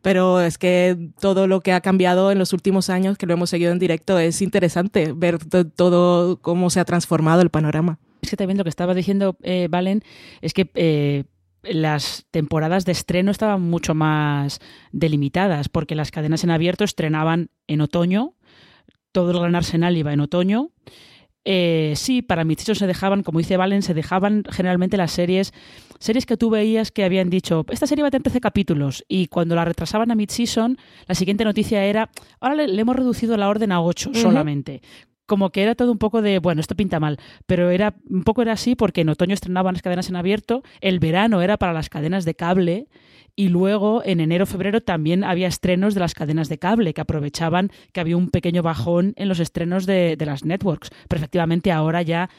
[0.02, 3.50] Pero es que todo lo que ha cambiado en los últimos años, que lo hemos
[3.50, 7.98] seguido en directo, es interesante ver todo cómo se ha transformado el panorama.
[8.22, 10.02] Es que también lo que estaba diciendo, eh, Valen,
[10.40, 11.24] es que eh,
[11.62, 14.60] las temporadas de estreno estaban mucho más
[14.92, 18.34] delimitadas, porque las cadenas en abierto estrenaban en otoño,
[19.12, 20.70] todo el gran arsenal iba en otoño,
[21.50, 25.54] eh, sí, para mid se dejaban, como dice Valen, se dejaban generalmente las series,
[25.98, 29.28] series que tú veías que habían dicho, esta serie va a tener 13 capítulos, y
[29.28, 33.72] cuando la retrasaban a mid-season, la siguiente noticia era, ahora le, hemos reducido la orden
[33.72, 34.82] a 8 solamente.
[35.28, 38.40] Como que era todo un poco de, bueno, esto pinta mal, pero era un poco
[38.40, 41.90] era así porque en otoño estrenaban las cadenas en abierto, el verano era para las
[41.90, 42.88] cadenas de cable
[43.36, 47.70] y luego en enero febrero también había estrenos de las cadenas de cable que aprovechaban
[47.92, 50.90] que había un pequeño bajón en los estrenos de, las networks.
[51.08, 52.30] Pero efectivamente ahora ya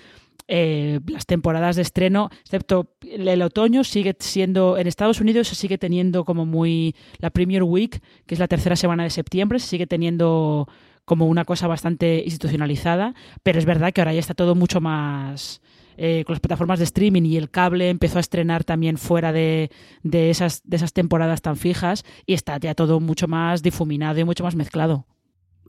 [0.49, 5.77] eh, las temporadas de estreno, excepto el, otoño, sigue siendo, en Estados Unidos se sigue
[5.77, 9.87] teniendo como muy la Premier Week, que es la tercera semana de septiembre, se sigue
[9.87, 10.67] teniendo
[11.09, 15.59] como una cosa bastante institucionalizada, pero es verdad que ahora ya está todo mucho más...
[16.01, 19.69] Eh, con las plataformas de streaming y el cable empezó a estrenar también fuera de,
[20.01, 24.23] de, esas, de esas temporadas tan fijas y está ya todo mucho más difuminado y
[24.23, 25.07] mucho más mezclado.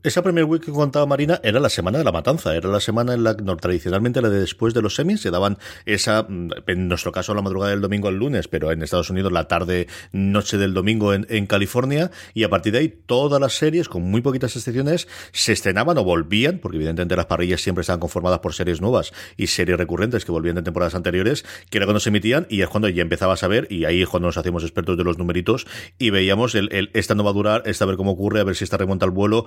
[0.03, 3.13] Esa Premier Week que contaba Marina era la semana de la matanza, era la semana
[3.13, 6.87] en la que tradicionalmente la de después de los semis se daban esa, mm, en
[6.87, 10.57] nuestro caso la madrugada del domingo al lunes, pero en Estados Unidos la tarde, noche
[10.57, 14.55] del domingo en, California, y a partir de ahí todas las series, con muy poquitas
[14.55, 19.13] excepciones, se estrenaban o volvían, porque evidentemente las parrillas siempre estaban conformadas por series nuevas
[19.37, 22.69] y series recurrentes que volvían de temporadas anteriores, que era cuando se emitían y es
[22.69, 25.67] cuando ya empezabas a ver, y ahí es cuando nos hacíamos expertos de los numeritos
[25.99, 28.43] y veíamos el, el esta no va a durar, esta a ver cómo ocurre, a
[28.43, 29.45] ver si esta remonta al vuelo,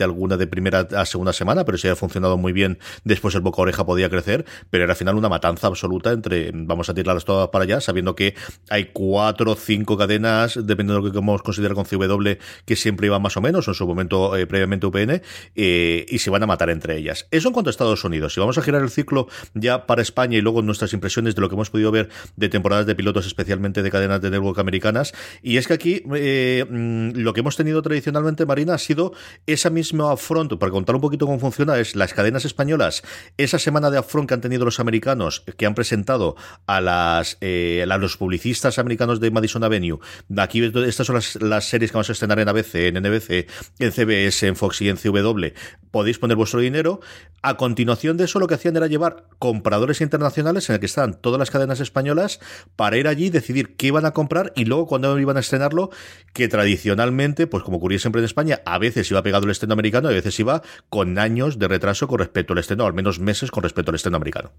[0.00, 3.62] alguna de primera a segunda semana, pero si había funcionado muy bien, después el boca
[3.62, 7.48] oreja podía crecer, pero era al final una matanza absoluta entre vamos a tirarlas todas
[7.48, 8.34] para allá, sabiendo que
[8.70, 13.06] hay cuatro o cinco cadenas, dependiendo de lo que queramos considerar con CW, que siempre
[13.06, 15.22] iban más o menos, en su momento eh, previamente UPN,
[15.54, 17.26] eh, y se van a matar entre ellas.
[17.30, 18.34] Eso en cuanto a Estados Unidos.
[18.34, 21.48] Si vamos a girar el ciclo ya para España y luego nuestras impresiones de lo
[21.48, 25.56] que hemos podido ver de temporadas de pilotos, especialmente de cadenas de network americanas, y
[25.56, 29.12] es que aquí eh, mm, lo que hemos tenido tradicionalmente, Marina, ha sido
[29.46, 33.02] esa misma upfront, para contar un poquito cómo funciona, es las cadenas españolas,
[33.36, 36.36] esa semana de upfront que han tenido los americanos, que han presentado
[36.66, 39.98] a las eh, a los publicistas americanos de Madison Avenue.
[40.38, 44.46] Aquí estas son las, series que vamos a estrenar en ABC, en NBC, en CBS,
[44.46, 45.48] en Fox y en CW.
[45.90, 47.00] Podéis poner vuestro dinero.
[47.42, 51.14] A continuación de eso, lo que hacían era llevar compradores internacionales en el que están
[51.20, 52.40] todas las cadenas españolas
[52.76, 55.90] para ir allí, decidir qué iban a comprar y luego cuando iban a estrenarlo,
[56.32, 60.12] que tradicionalmente, pues como ocurría siempre en España, a veces iba el estreno americano y
[60.12, 63.62] a veces iba con años de retraso con respecto al estreno, al menos meses con
[63.62, 64.52] respecto al estreno americano.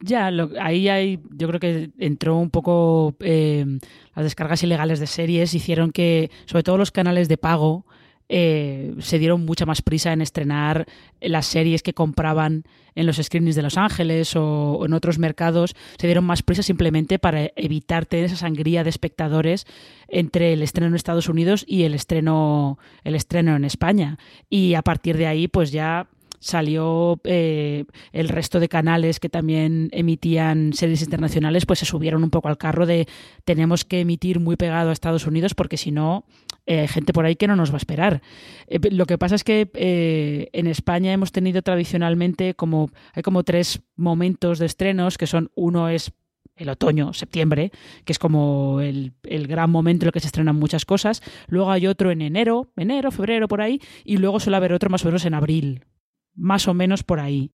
[0.00, 3.64] Ya, ahí hay, yo creo que entró un poco eh,
[4.14, 7.86] las descargas ilegales de series, hicieron que, sobre todo los canales de pago,
[8.28, 10.86] eh, se dieron mucha más prisa en estrenar
[11.20, 12.64] las series que compraban
[12.94, 17.18] en los screenings de Los Ángeles o, en otros mercados, se dieron más prisa simplemente
[17.18, 19.66] para evitar tener esa sangría de espectadores
[20.08, 24.18] entre el estreno en Estados Unidos y el estreno, el estreno en España.
[24.48, 26.08] Y a partir de ahí, pues ya
[26.44, 32.28] salió eh, el resto de canales que también emitían series internacionales, pues se subieron un
[32.28, 33.08] poco al carro de
[33.46, 36.26] tenemos que emitir muy pegado a Estados Unidos porque si no,
[36.66, 38.20] eh, hay gente por ahí que no nos va a esperar.
[38.66, 39.70] Eh, lo que pasa es que
[40.52, 45.88] en España hemos tenido tradicionalmente como, hay como tres momentos de estrenos, que son, uno
[45.88, 46.12] es
[46.56, 47.72] el otoño, septiembre,
[48.04, 51.22] que es como el, el, gran momento en el que se estrenan muchas cosas.
[51.48, 55.02] Luego hay otro en enero, enero, febrero, por ahí, y luego suele haber otro más
[55.04, 55.84] o menos en abril,
[56.34, 57.52] más o menos por ahí.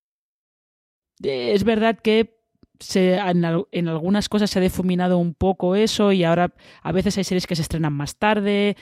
[1.23, 2.41] Eh, es verdad que
[2.95, 7.47] en, algunas cosas se ha difuminado un poco eso y ahora a veces hay series
[7.47, 8.77] que se estrenan más tarde.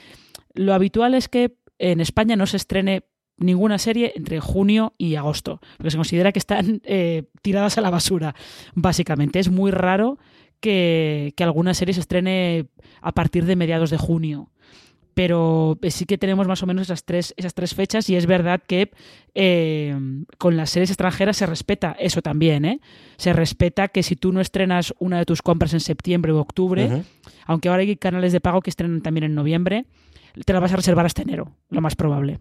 [0.55, 3.05] Lo habitual es que en España no se estrene
[3.37, 7.91] ninguna serie entre junio y agosto, porque se considera que están eh, tiradas a la
[7.91, 8.35] basura,
[8.75, 9.39] básicamente.
[9.39, 10.19] Es muy raro
[10.61, 12.67] que, que alguna serie se estrene
[13.01, 14.51] a partir de mediados de junio
[15.19, 18.27] pero eh, sí que tenemos más o menos esas tres, esas tres fechas y es
[18.27, 18.93] verdad que
[19.35, 19.93] eh,
[20.39, 22.81] con las series extranjeras se respeta eso también, ¿eh?
[23.17, 27.03] Se respeta que si tú no estrenas una de tus compras en septiembre o octubre,
[27.47, 29.87] aunque ahora hay canales de pago que estrenan también en noviembre,
[30.45, 32.39] te la vas a reservar hasta enero, lo más probable.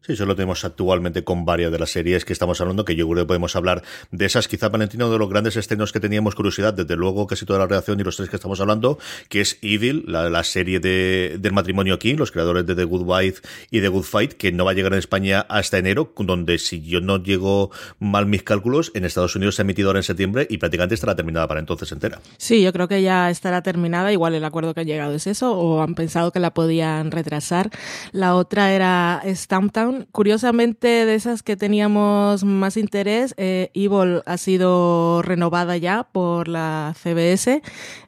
[0.00, 3.08] Sí, eso lo tenemos actualmente con varias de las series que estamos hablando, que yo
[3.08, 3.82] creo que podemos hablar
[4.12, 7.58] de esas, quizá Valentino, de los grandes estrenos que teníamos curiosidad, desde luego casi toda
[7.58, 11.52] la redacción y los tres que estamos hablando, que es Evil, la, serie de, del
[11.52, 14.70] matrimonio King, los creadores de The Good Wife y The Good Fight, que no va
[14.70, 19.04] a llegar en España hasta enero, donde si yo no llego mal mis cálculos, en
[19.04, 22.20] Estados Unidos se ha emitido ahora en septiembre y prácticamente estará terminada para entonces entera.
[22.36, 25.58] Sí, yo creo que ya estará terminada, igual el acuerdo que ha llegado es eso,
[25.58, 27.70] o han pensado que la podían retrasar.
[28.12, 35.22] La otra era Stamptown Curiosamente, de esas que teníamos más interés, eh, Evil ha sido
[35.22, 37.62] renovada ya por la CBS,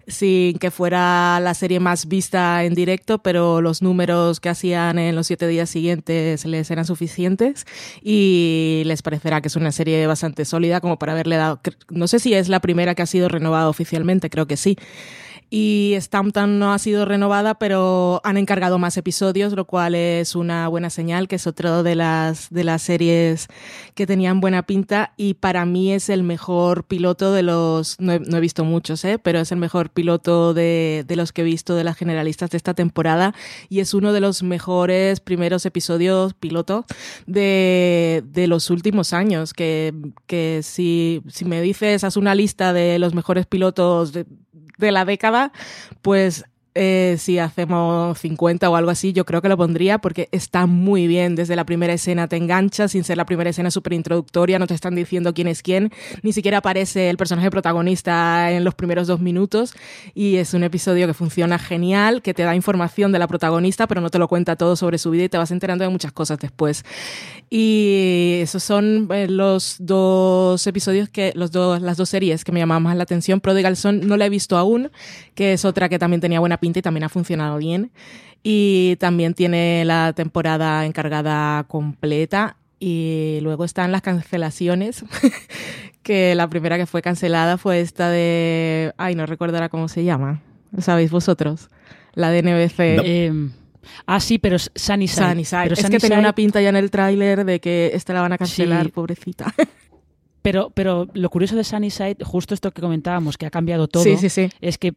[0.07, 5.14] sin que fuera la serie más vista en directo, pero los números que hacían en
[5.14, 7.66] los siete días siguientes les eran suficientes
[8.03, 12.18] y les parecerá que es una serie bastante sólida como para haberle dado, no sé
[12.18, 14.76] si es la primera que ha sido renovada oficialmente, creo que sí
[15.51, 20.68] y Stampton no ha sido renovada, pero han encargado más episodios, lo cual es una
[20.68, 23.48] buena señal, que es otro de las, de las series
[23.96, 28.40] que tenían buena pinta y para mí es el mejor piloto de los, no he,
[28.40, 29.18] visto muchos, ¿eh?
[29.18, 32.57] pero es el mejor piloto de, de, los que he visto de las generalistas de
[32.57, 33.34] esta temporada
[33.68, 36.86] y es uno de los mejores primeros episodios piloto
[37.26, 39.92] de, de los últimos años, que,
[40.26, 44.26] que si, si me dices, haz una lista de los mejores pilotos de,
[44.81, 45.53] de la década,
[46.03, 46.45] pues
[46.75, 51.07] eh, si hacemos 50 o algo así, yo creo que lo pondría porque está muy
[51.07, 51.35] bien.
[51.35, 54.75] Desde la primera escena te engancha, sin ser la primera escena súper introductoria, no te
[54.75, 55.93] están diciendo quién es quién,
[56.23, 59.75] ni siquiera aparece el personaje protagonista en los primeros dos minutos.
[60.14, 64.01] Y es un episodio que funciona genial, que te da información de la protagonista, pero
[64.01, 66.39] no te lo cuenta todo sobre su vida y te vas enterando de muchas cosas
[66.39, 66.85] después.
[67.53, 72.61] Y esos son eh, los dos episodios que, los dos, las dos series que me
[72.61, 73.41] llamaban más la atención.
[73.41, 74.93] Prodigal Son no la he visto aún,
[75.35, 77.90] que es otra que también tenía buena pinta y también ha funcionado bien.
[78.42, 82.56] Y también tiene la temporada encargada completa.
[82.78, 85.04] Y luego están las cancelaciones,
[86.02, 88.94] que la primera que fue cancelada fue esta de...
[88.96, 90.40] Ay, no recordará cómo se llama.
[90.72, 91.68] ¿Lo sabéis vosotros?
[92.14, 92.80] La de NBC.
[93.04, 93.52] Em,
[94.06, 95.26] ah, sí, pero es Sunnyside.
[95.28, 95.62] Sunnyside.
[95.64, 98.32] Pero es que tenía una pinta ya en el tráiler de que esta la van
[98.32, 98.92] a cancelar, Sí.
[98.92, 99.52] pobrecita.
[100.42, 104.16] Pero, pero lo curioso de Sunnyside, justo esto que comentábamos, que ha cambiado todo, Sí,
[104.16, 104.48] sí, sí.
[104.62, 104.94] es que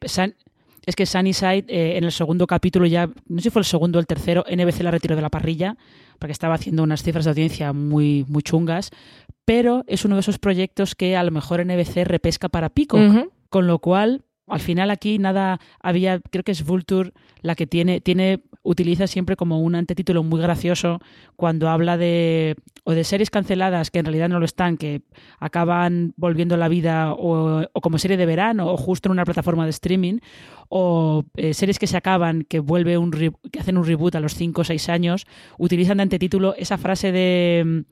[0.85, 3.97] es que Sunnyside eh, en el segundo capítulo ya, no sé si fue el segundo
[3.97, 5.77] o el tercero, NBC la retiró de la parrilla
[6.19, 8.91] porque estaba haciendo unas cifras de audiencia muy, muy chungas,
[9.45, 13.31] pero es uno de esos proyectos que a lo mejor NBC repesca para Pico, Ujú.
[13.49, 14.23] con lo cual
[14.53, 19.35] al final aquí nada había, creo que es Vulture la que tiene, tiene, utiliza siempre
[19.35, 20.99] como un antetítulo muy gracioso
[21.35, 25.01] cuando habla de o de series canceladas que en realidad no lo están, que
[25.39, 29.63] acaban volviendo la vida o, o como serie de verano o justo en una plataforma
[29.65, 30.19] de streaming,
[30.69, 34.19] o eh, series que se acaban, que vuelve un re- que hacen un reboot a
[34.19, 35.25] los 5 o 6 años,
[35.57, 37.85] utilizan de antetítulo esa frase de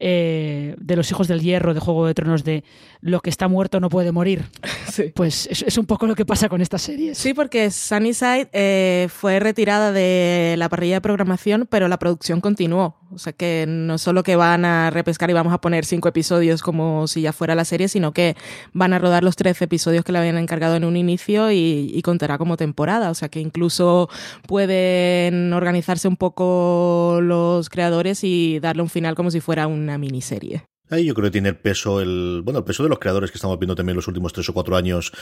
[0.00, 2.62] eh, de los hijos del hierro de Juego de Tronos de
[3.00, 4.44] lo que está muerto no puede morir.
[5.14, 7.16] Pues es, es un poco lo que pasa con estas series.
[7.16, 12.96] Sí, porque Sunnyside eh, fue retirada de la parrilla de programación, pero la producción continuó.
[13.10, 16.62] O sea que no solo que van a repescar y vamos a poner cinco episodios
[16.62, 18.36] como si ya fuera la serie, sino que
[18.72, 22.02] van a rodar los 13 episodios que le habían encargado en un inicio y, y
[22.02, 23.10] contará como temporada.
[23.10, 24.10] O sea que incluso
[24.46, 30.66] pueden organizarse un poco los creadores y darle un final como si fuera una miniserie.
[30.90, 33.36] Ahí yo creo que tiene el peso, el bueno, el peso de los creadores que
[33.36, 35.12] estamos viendo también los últimos tres o cuatro años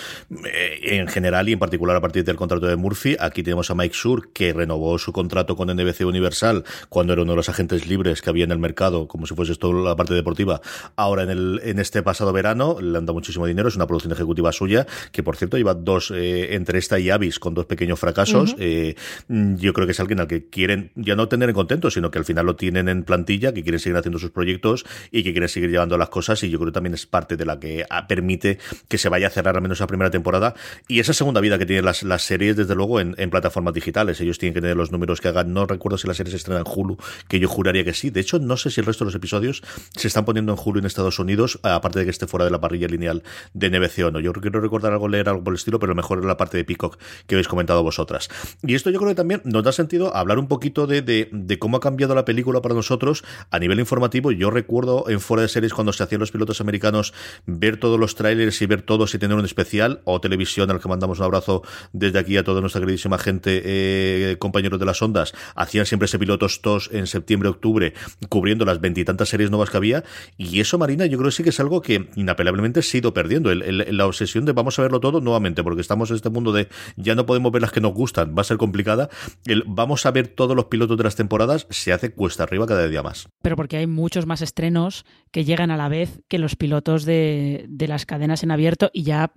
[0.45, 3.17] eh, en general y en particular a partir del contrato de Murphy.
[3.19, 7.33] Aquí tenemos a Mike Schur que renovó su contrato con NBC Universal cuando era uno
[7.33, 10.15] de los agentes libres que había en el mercado, como si fuese esto la parte
[10.15, 10.61] deportiva.
[10.95, 14.13] Ahora en el en este pasado verano le han dado muchísimo dinero, es una producción
[14.13, 17.99] ejecutiva suya que por cierto lleva dos eh, entre esta y Avis con dos pequeños
[17.99, 18.55] fracasos.
[18.59, 18.95] Eh,
[19.29, 22.19] yo creo que es alguien al que quieren ya no tener en contento, sino que
[22.19, 25.49] al final lo tienen en plantilla, que quieren seguir haciendo sus proyectos y que quieren
[25.57, 28.07] seguir llevando las cosas y yo creo que también es parte de la que ah,
[28.07, 30.55] permite que se vaya a cerrar al menos esa primera temporada
[30.87, 34.21] y esa segunda vida que tienen las, series desde luego en, plataformas digitales.
[34.21, 35.55] Ellos tienen que tener los números que hagan.
[35.55, 36.99] No recuerdo si la serie se estrena en Hulu,
[37.29, 38.11] que yo juraría que sí.
[38.11, 39.63] De hecho, no sé si el resto de los episodios
[39.95, 42.61] se están poniendo en Hulu en Estados Unidos, aparte de que esté fuera de la
[42.61, 43.23] parrilla lineal
[43.55, 44.21] de NBC o no.
[44.21, 46.59] Yo quiero recordar algo, leer algo por el estilo, pero lo mejor es la parte
[46.59, 48.29] de Peacock que habéis comentado vosotras.
[48.63, 51.59] Y esto yo creo que también nos da sentido hablar un poquito de, de, de
[51.59, 54.33] cómo ha cambiado la película para nosotros a nivel informativo.
[54.33, 57.13] Yo recuerdo en fuera de series cuando se hacían los pilotos americanos
[57.47, 60.89] ver todos los trailers y ver todos y tener un especial o televisión al que
[60.89, 65.35] mandamos un abrazo desde aquí a toda nuestra queridísima gente, eh, compañeros de las ondas,
[65.55, 67.95] hacían siempre ese pilotos tos en septiembre, octubre,
[68.29, 70.05] cubriendo las veintitantas series nuevas que había
[70.37, 73.15] y eso Marina yo creo que sí que es algo que inapelablemente se ha ido
[73.15, 76.69] perdiendo, la obsesión de vamos a verlo todo nuevamente porque estamos en este mundo de
[76.97, 79.09] ya no podemos ver las que nos gustan, va a ser complicada,
[79.47, 82.87] el vamos a ver todos los pilotos de las temporadas se hace cuesta arriba cada
[82.89, 83.29] día más.
[83.43, 85.05] pero porque hay muchos más estrenos
[85.37, 89.03] que llegan a la vez que los pilotos de, de las cadenas en abierto y
[89.03, 89.35] ya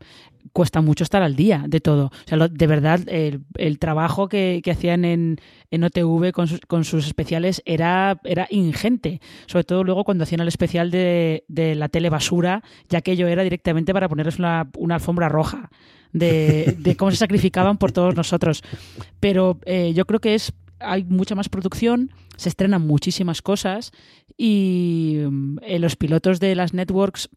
[0.53, 2.05] cuesta mucho estar al día de todo.
[2.05, 5.41] O sea, de verdad, el, el trabajo que, que hacían en,
[5.71, 9.19] en OTV con sus, con sus especiales era, era ingente.
[9.45, 13.27] Sobre todo luego cuando hacían el especial de, de la tele basura, ya que ello
[13.27, 15.69] era directamente para ponerles una, una alfombra roja.
[16.13, 18.63] De, de cómo se sacrificaban por todos nosotros.
[19.19, 23.91] Pero eh, yo creo que es hay mucha más producción, se estrenan muchísimas cosas
[24.37, 25.17] y
[25.61, 27.29] eh, los pilotos de las networks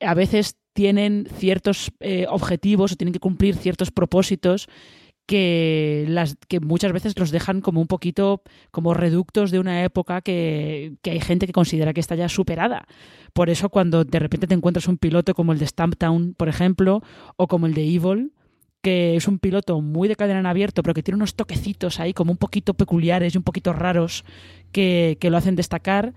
[0.00, 4.68] a veces tienen ciertos eh, objetivos o tienen que cumplir ciertos propósitos
[5.26, 10.20] que, las, que muchas veces los dejan como un poquito como reductos de una época
[10.20, 12.86] que, que hay gente que considera que está ya superada.
[13.32, 17.02] Por eso cuando de repente te encuentras un piloto como el de Stamptown, por ejemplo,
[17.36, 18.32] o como el de Evil,
[18.84, 22.12] que es un piloto muy de cadena en abierto, pero que tiene unos toquecitos ahí
[22.12, 24.24] como un poquito peculiares y un poquito raros
[24.72, 26.12] que, que lo hacen destacar,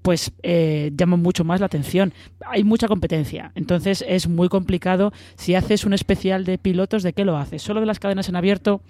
[0.00, 2.12] pues eh, llaman mucho más la atención.
[2.46, 5.12] Hay mucha competencia, entonces es muy complicado.
[5.36, 7.62] Si haces un especial de pilotos, ¿de qué lo haces?
[7.62, 8.80] ¿Solo de las cadenas en abierto?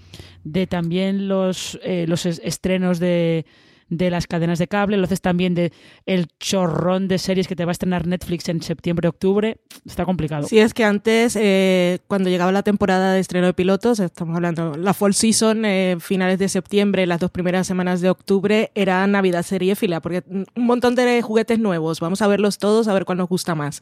[0.43, 3.47] ¿De también los, eh, los es- estrenos de,
[3.97, 5.73] de las cadenas de cable, lo haces también de
[6.07, 9.59] el chorrón de series que te va a estrenar Netflix en septiembre, octubre.
[9.87, 10.47] Está complicado.
[10.47, 14.77] Sí, es que antes, eh, cuando llegaba la temporada de estreno de pilotos, estamos hablando,
[14.77, 19.43] la fall season, eh, finales de septiembre, las dos primeras semanas de octubre, era Navidad
[19.43, 23.19] serie fila, porque un montón de juguetes nuevos, vamos a verlos todos, a ver cuál
[23.19, 23.81] nos gusta más.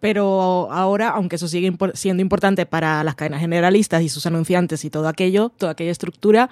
[0.00, 4.90] Pero ahora, aunque eso sigue siendo importante para las cadenas generalistas y sus anunciantes y
[4.90, 6.50] todo aquello, toda aquella estructura,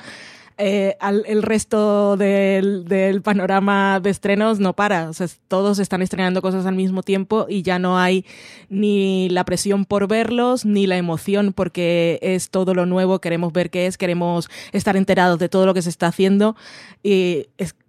[0.58, 5.08] eh, el resto del, panorama de estrenos no para.
[5.08, 8.26] O sea, todos están estrenando cosas al mismo tiempo y ya no hay
[8.68, 13.70] ni la presión por verlos, ni la emoción porque es todo lo nuevo, queremos ver
[13.70, 16.56] qué es, queremos estar enterados de todo lo que se está haciendo
[17.04, 17.46] y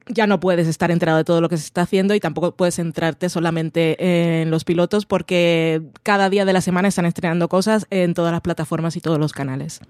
[0.08, 2.76] ya no puedes estar enterado de todo lo que se está haciendo y tampoco puedes
[2.76, 8.14] centrarte solamente en los pilotos porque cada día de la semana están estrenando cosas en
[8.14, 9.82] todas las plataformas y todos los canales.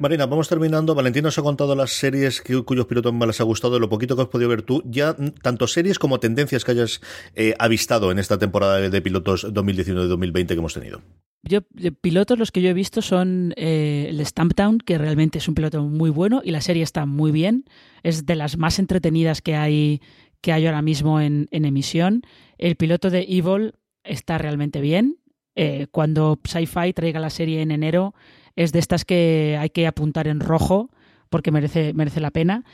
[0.00, 0.94] Marina, vamos terminando.
[0.94, 4.22] Valentín nos ha contado las series cuyos pilotos más les ha gustado, lo poquito que
[4.22, 4.82] has podido ver tú.
[4.86, 7.02] Ya mm, tanto series como tendencias que hayas
[7.34, 11.02] eh, avistado en esta temporada de pilotos 2019-2020 que hemos tenido.
[11.42, 11.60] Yo,
[12.00, 15.82] pilotos los que yo he visto son eh, el Stamptown, que realmente es un piloto
[15.82, 17.66] muy bueno y la serie está muy bien.
[18.02, 20.00] Es de las más entretenidas que hay,
[20.40, 22.22] que hay ahora mismo en, emisión.
[22.56, 25.18] El piloto de Evil está realmente bien.
[25.56, 28.14] Eh, cuando Sci-Fi traiga la serie en enero,
[28.62, 30.90] es de estas que hay que apuntar en rojo
[31.30, 32.64] porque merece, merece la pena.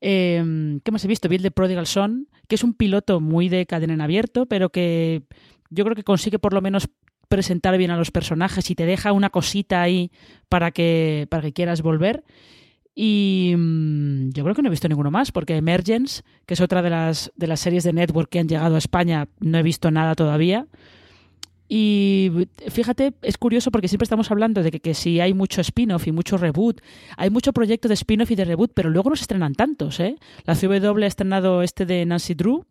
[0.00, 1.28] Eh, ¿Qué más he visto?
[1.28, 4.70] Vi el de Prodigal Son, que es un piloto muy de cadena en abierto, pero
[4.70, 5.22] que
[5.70, 6.88] yo creo que consigue por lo menos
[7.28, 10.12] presentar bien a los personajes y te deja una cosita ahí
[10.48, 12.24] para que, para que quieras volver.
[12.94, 16.80] Y mm, yo creo que no he visto ninguno más, porque Emergence, que es otra
[16.80, 19.90] de las, de las series de Network que han llegado a España, no he visto
[19.90, 20.66] nada todavía.
[21.76, 22.30] Y
[22.68, 26.12] fíjate, es curioso porque siempre estamos hablando de que, que si hay mucho spin-off y
[26.12, 26.80] mucho reboot,
[27.16, 29.98] hay mucho proyecto de spin-off y de reboot, pero luego no se estrenan tantos.
[29.98, 30.14] ¿eh?
[30.44, 32.64] La CW ha estrenado este de Nancy Drew.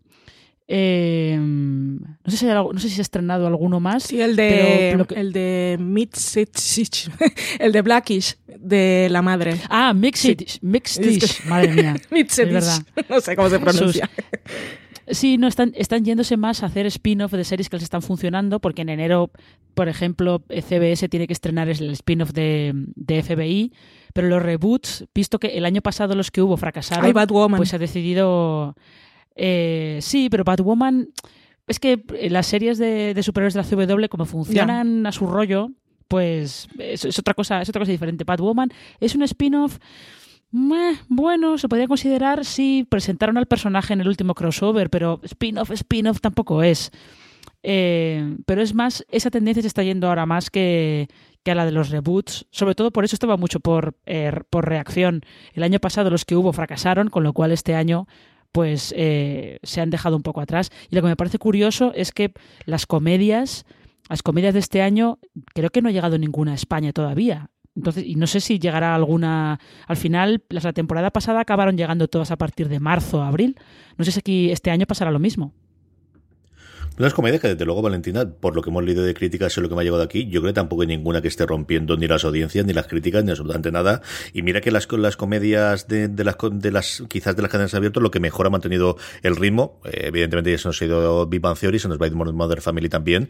[0.70, 4.04] Eh, no, sé si no sé si se ha estrenado alguno más.
[4.04, 5.78] Sí, el de, el de
[7.60, 9.60] el de Blackish, de la madre.
[9.70, 11.96] Ah, Mixed, Mixed madre mía.
[12.12, 12.86] es verdad.
[13.10, 14.10] No sé cómo se pronuncia.
[15.08, 18.60] Sí, no, están, están yéndose más a hacer spin-off de series que les están funcionando,
[18.60, 19.32] porque en enero,
[19.74, 23.74] por ejemplo, CBS tiene que estrenar el spin-off de, de, FBI,
[24.14, 27.14] pero los reboots, visto que el año pasado los que hubo fracasaron,
[27.58, 28.76] pues se ha decidido...
[29.36, 31.10] Eh, sí, pero Batwoman...
[31.66, 35.70] Es que las series de, de superhéroes de la CW, como funcionan a su rollo,
[36.10, 38.26] pues es, es, otra cosa, es otra cosa diferente.
[38.26, 39.80] Batwoman es un spin-off
[41.10, 46.22] bueno, se podría considerar si presentaron al personaje en el último crossover, pero spin-off, spin-off
[46.22, 46.92] tampoco es.
[47.64, 51.08] Eh, pero es más, esa tendencia se está yendo ahora más que,
[51.46, 52.46] a la de los reboots.
[52.52, 55.22] Sobre todo por eso estaba mucho por, eh, por reacción.
[55.54, 58.08] El año pasado los que hubo fracasaron, con lo cual este año
[58.52, 60.72] pues eh, se han dejado un poco atrás.
[60.92, 62.34] Y lo que me parece curioso es que
[62.66, 63.66] las comedias,
[64.08, 65.18] las comedias de este año,
[65.56, 67.50] creo que no ha llegado ninguna a España todavía.
[67.76, 69.60] Entonces, y no sé si llegará alguna.
[69.88, 73.58] Al final, la temporada pasada acabaron llegando todas a partir de marzo, abril.
[73.98, 75.54] No sé si aquí este año pasará lo mismo.
[77.00, 79.68] Unas comedias que, desde luego, Valentina, por lo que hemos leído de críticas y lo
[79.68, 82.06] que me ha llegado aquí, yo creo que tampoco hay ninguna que esté rompiendo ni
[82.06, 84.04] las audiencias, ni las críticas, ni absolutamente nada.
[84.32, 87.74] Y mira que las, las comedias de, de, las, de las, quizás de las cadenas
[87.74, 91.26] abiertas, lo que mejor ha mantenido el ritmo, eh, evidentemente ya se nos ha ido
[91.26, 93.28] Big Bang Theory, se nos va a ir Mother Family también,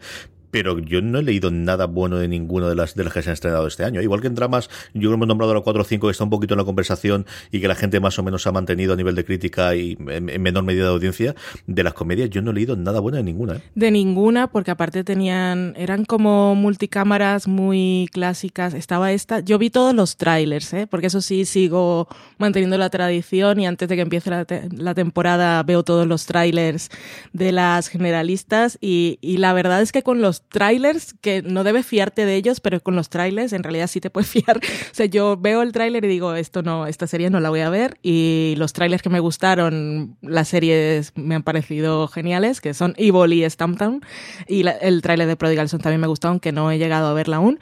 [0.54, 3.30] pero yo no he leído nada bueno de ninguno de las, de las que se
[3.30, 4.00] han estrenado este año.
[4.00, 6.12] Igual que en dramas, yo creo que hemos nombrado a los 4 o 5 que
[6.12, 8.92] está un poquito en la conversación y que la gente más o menos ha mantenido
[8.92, 11.34] a nivel de crítica y en, menor medida de audiencia.
[11.66, 13.56] De las comedias, yo no he leído nada bueno de ninguna.
[13.56, 13.62] ¿eh?
[13.74, 18.74] De ninguna, porque aparte tenían, eran como multicámaras muy clásicas.
[18.74, 20.86] Estaba esta, yo vi todos los trailers, ¿eh?
[20.88, 22.06] porque eso sí sigo
[22.38, 26.90] manteniendo la tradición y antes de que empiece la, la temporada veo todos los trailers
[27.32, 31.86] de las generalistas y, y la verdad es que con los trailers, que no debes
[31.86, 34.58] fiarte de ellos, pero con los trailers en realidad sí te puedes fiar.
[34.58, 37.60] O sea, yo veo el tráiler y digo, esto no, esta serie no la voy
[37.60, 37.98] a ver.
[38.02, 43.32] Y los trailers que me gustaron, las series me han parecido geniales, que son Evil
[43.32, 44.02] y Stamptown.
[44.48, 47.36] Y el tráiler de Prodigal Son también me gustó, aunque no he llegado a verla
[47.36, 47.58] aún.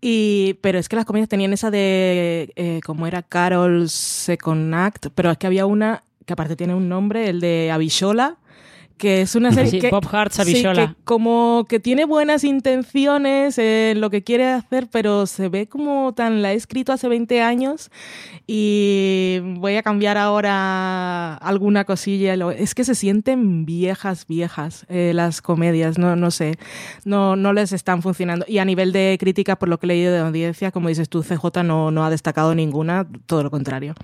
[0.00, 5.08] Y, pero es que las comedias tenían esa de, eh, como era Carol's Second Act,
[5.14, 8.36] pero es que había una que aparte tiene un nombre, el de Avishola,
[9.00, 9.90] que es una serie que,
[11.04, 16.42] como que tiene buenas intenciones en lo que quiere hacer, pero se ve como tan
[16.42, 17.90] la he escrito hace 20 años
[18.46, 22.34] y voy a cambiar ahora alguna cosilla.
[22.52, 26.58] Es que se sienten viejas, viejas eh, las comedias, no, no sé,
[27.06, 28.44] no, no les están funcionando.
[28.46, 31.22] Y a nivel de crítica, por lo que he leído de audiencia, como dices tú,
[31.22, 33.94] CJ no, no ha destacado ninguna, todo lo contrario.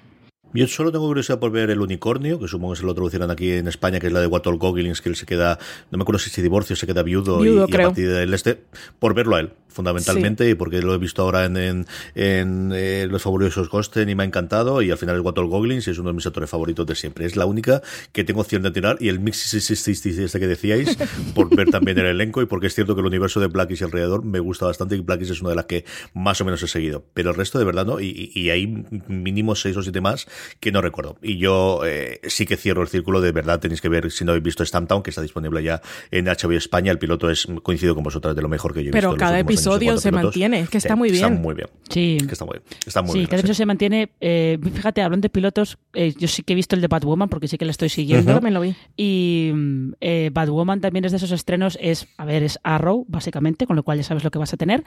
[0.57, 3.53] Yo solo tengo curiosidad por ver El Unicornio, que supongo que se lo traducirán aquí
[3.53, 5.59] en España, que es la de Walter Goggins, que él se queda,
[5.91, 8.11] no me acuerdo si se divorcia o se queda viudo, Viudo, y, y a partir
[8.11, 8.63] del este,
[8.99, 13.07] por verlo a él, fundamentalmente, y porque lo he visto ahora en, en, en, eh,
[13.09, 15.99] Los Fabulosos Gosten y me ha encantado, y al final es Walter Goggins y es
[15.99, 17.27] uno de mis actores favoritos de siempre.
[17.27, 20.97] Es la única que tengo opción de tirar, y el mix este que decíais,
[21.35, 23.85] por ver también el elenco, y porque es cierto que el universo de Blackies y
[23.85, 26.69] alrededor me gusta bastante, y Blackies es una de las que más o menos he
[26.69, 27.05] seguido.
[27.15, 28.67] Pero el resto de verdad no, y, y hay
[29.07, 30.27] mínimo seis o siete más
[30.61, 31.19] que no recuerdo.
[31.23, 34.33] Y yo eh, sí que cierro el círculo, de verdad tenéis que ver, si no
[34.33, 38.05] habéis visto Stamptown, que está disponible ya en HBO España, el piloto es, coincido con
[38.05, 39.15] vosotras, de lo mejor que yo he Pero visto.
[39.15, 39.39] en los cada
[39.75, 41.43] episodio se mantiene, es que está muy Está bien.
[41.43, 41.69] muy bien.
[41.89, 42.17] Sí.
[42.21, 43.27] Es que está muy, está muy sí, bien.
[43.29, 44.11] cada episodio se mantiene.
[44.21, 47.49] eh, fíjate, hablando de pilotos, eh, yo sí que he visto el de Batwoman porque
[47.49, 48.33] sí que la estoy siguiendo.
[48.35, 48.75] También lo vi.
[48.97, 53.67] Y mm, eh, Batwoman también es de esos estrenos, es, a ver, es Arrow, básicamente,
[53.67, 54.85] con lo cual ya sabes lo que vas a tener.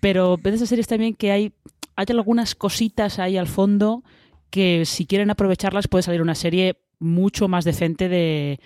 [0.00, 1.52] Pero ves de esas series también que hay,
[1.96, 4.02] hay algunas cositas ahí al fondo
[4.50, 8.60] que si quieren aprovecharlas puede salir una serie mucho más decente de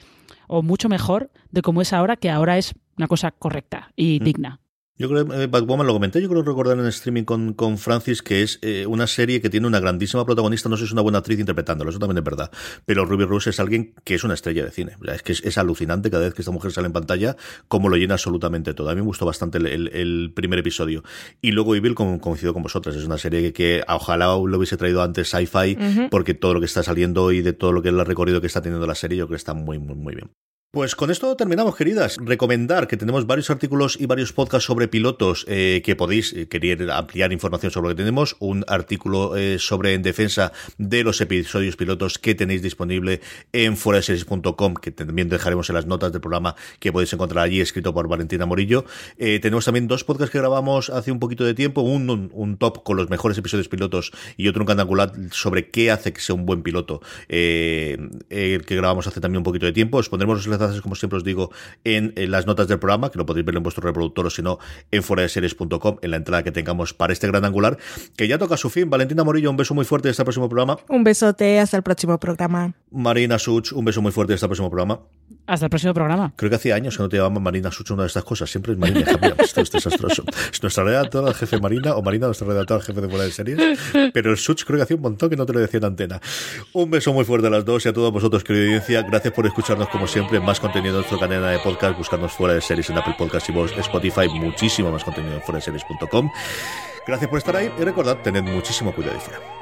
[0.46, 4.24] o mucho mejor de como es ahora, que ahora es una cosa correcta y Mm.
[4.24, 4.61] digna.
[4.99, 8.20] Yo creo que eh, Batwoman lo comenté, yo creo recordar en streaming con, con Francis
[8.22, 11.01] que es eh, una serie que tiene una grandísima protagonista, no sé si es una
[11.01, 12.51] buena actriz interpretándolo, eso también es verdad,
[12.84, 15.32] pero Ruby Rose es alguien que es una estrella de cine, O sea, es que
[15.32, 17.36] es, es alucinante cada vez que esta mujer sale en pantalla,
[17.68, 18.90] como lo llena absolutamente todo.
[18.90, 21.03] A mí me gustó bastante el, el- el primer episodio.
[21.40, 24.76] Y luego Evil, como coincido con vosotras, es una serie que, que ojalá lo hubiese
[24.76, 25.76] traído antes sci-fi,
[26.11, 28.47] porque todo lo que está saliendo y de todo lo que es el recorrido que
[28.47, 30.30] está teniendo la serie, yo creo que está muy, muy, muy bien.
[30.74, 32.16] Pues con esto terminamos, queridas.
[32.16, 36.90] Recomendar que tenemos varios artículos y varios podcasts sobre pilotos eh, que podéis eh, querer
[36.90, 38.36] ampliar información sobre lo que tenemos.
[38.38, 43.20] Un artículo eh, sobre en defensa de los episodios pilotos que tenéis disponible
[43.52, 47.92] en foraseries.com, que también dejaremos en las notas del programa que podéis encontrar allí, escrito
[47.92, 48.86] por Valentina Morillo.
[49.18, 51.82] Tenemos también dos podcasts que grabamos hace un poquito de tiempo.
[51.82, 56.22] Un, top con los mejores episodios pilotos y otro un canangular sobre qué hace que
[56.22, 57.98] sea un buen piloto, eh,
[58.30, 59.98] que grabamos hace también un poquito de tiempo.
[59.98, 61.50] Os pondremos los enlaces, como siempre os digo,
[61.84, 64.42] en, en las notas del programa, que lo podéis ver en vuestro reproductor o si
[64.42, 64.58] no,
[64.90, 67.78] en foraseries.com, en la entrada que tengamos para este gran angular,
[68.16, 68.90] que ya toca su fin.
[68.90, 70.78] Valentina Morillo, un beso muy fuerte hasta el próximo programa.
[70.88, 72.74] Un besote, hasta el próximo programa.
[72.90, 75.00] Marina Such, un beso muy fuerte hasta el próximo programa.
[75.46, 76.32] Hasta el próximo programa.
[76.36, 78.50] Creo que hacía años que no te llamaban Marina Such una de estas cosas.
[78.50, 79.00] Siempre es Marina.
[79.20, 80.24] mía, esto es desastroso.
[80.52, 83.78] Es nuestra redactora jefe Marina o Marina nuestra redactora jefe de fuera de series.
[84.12, 86.20] Pero el Such creo que hacía un montón que no te lo decía en antena.
[86.72, 89.02] Un beso muy fuerte a las dos y a todos vosotros, querida audiencia.
[89.02, 90.38] Gracias por escucharnos como siempre.
[90.38, 91.96] Más contenido en nuestra cadena de podcast.
[91.96, 94.28] Buscarnos fuera de series en Apple Podcasts y vos, Spotify.
[94.28, 96.30] Muchísimo más contenido en fuera de series.com.
[97.07, 99.61] Gracias por estar ahí y recordad, tened muchísimo cuidado y fuera.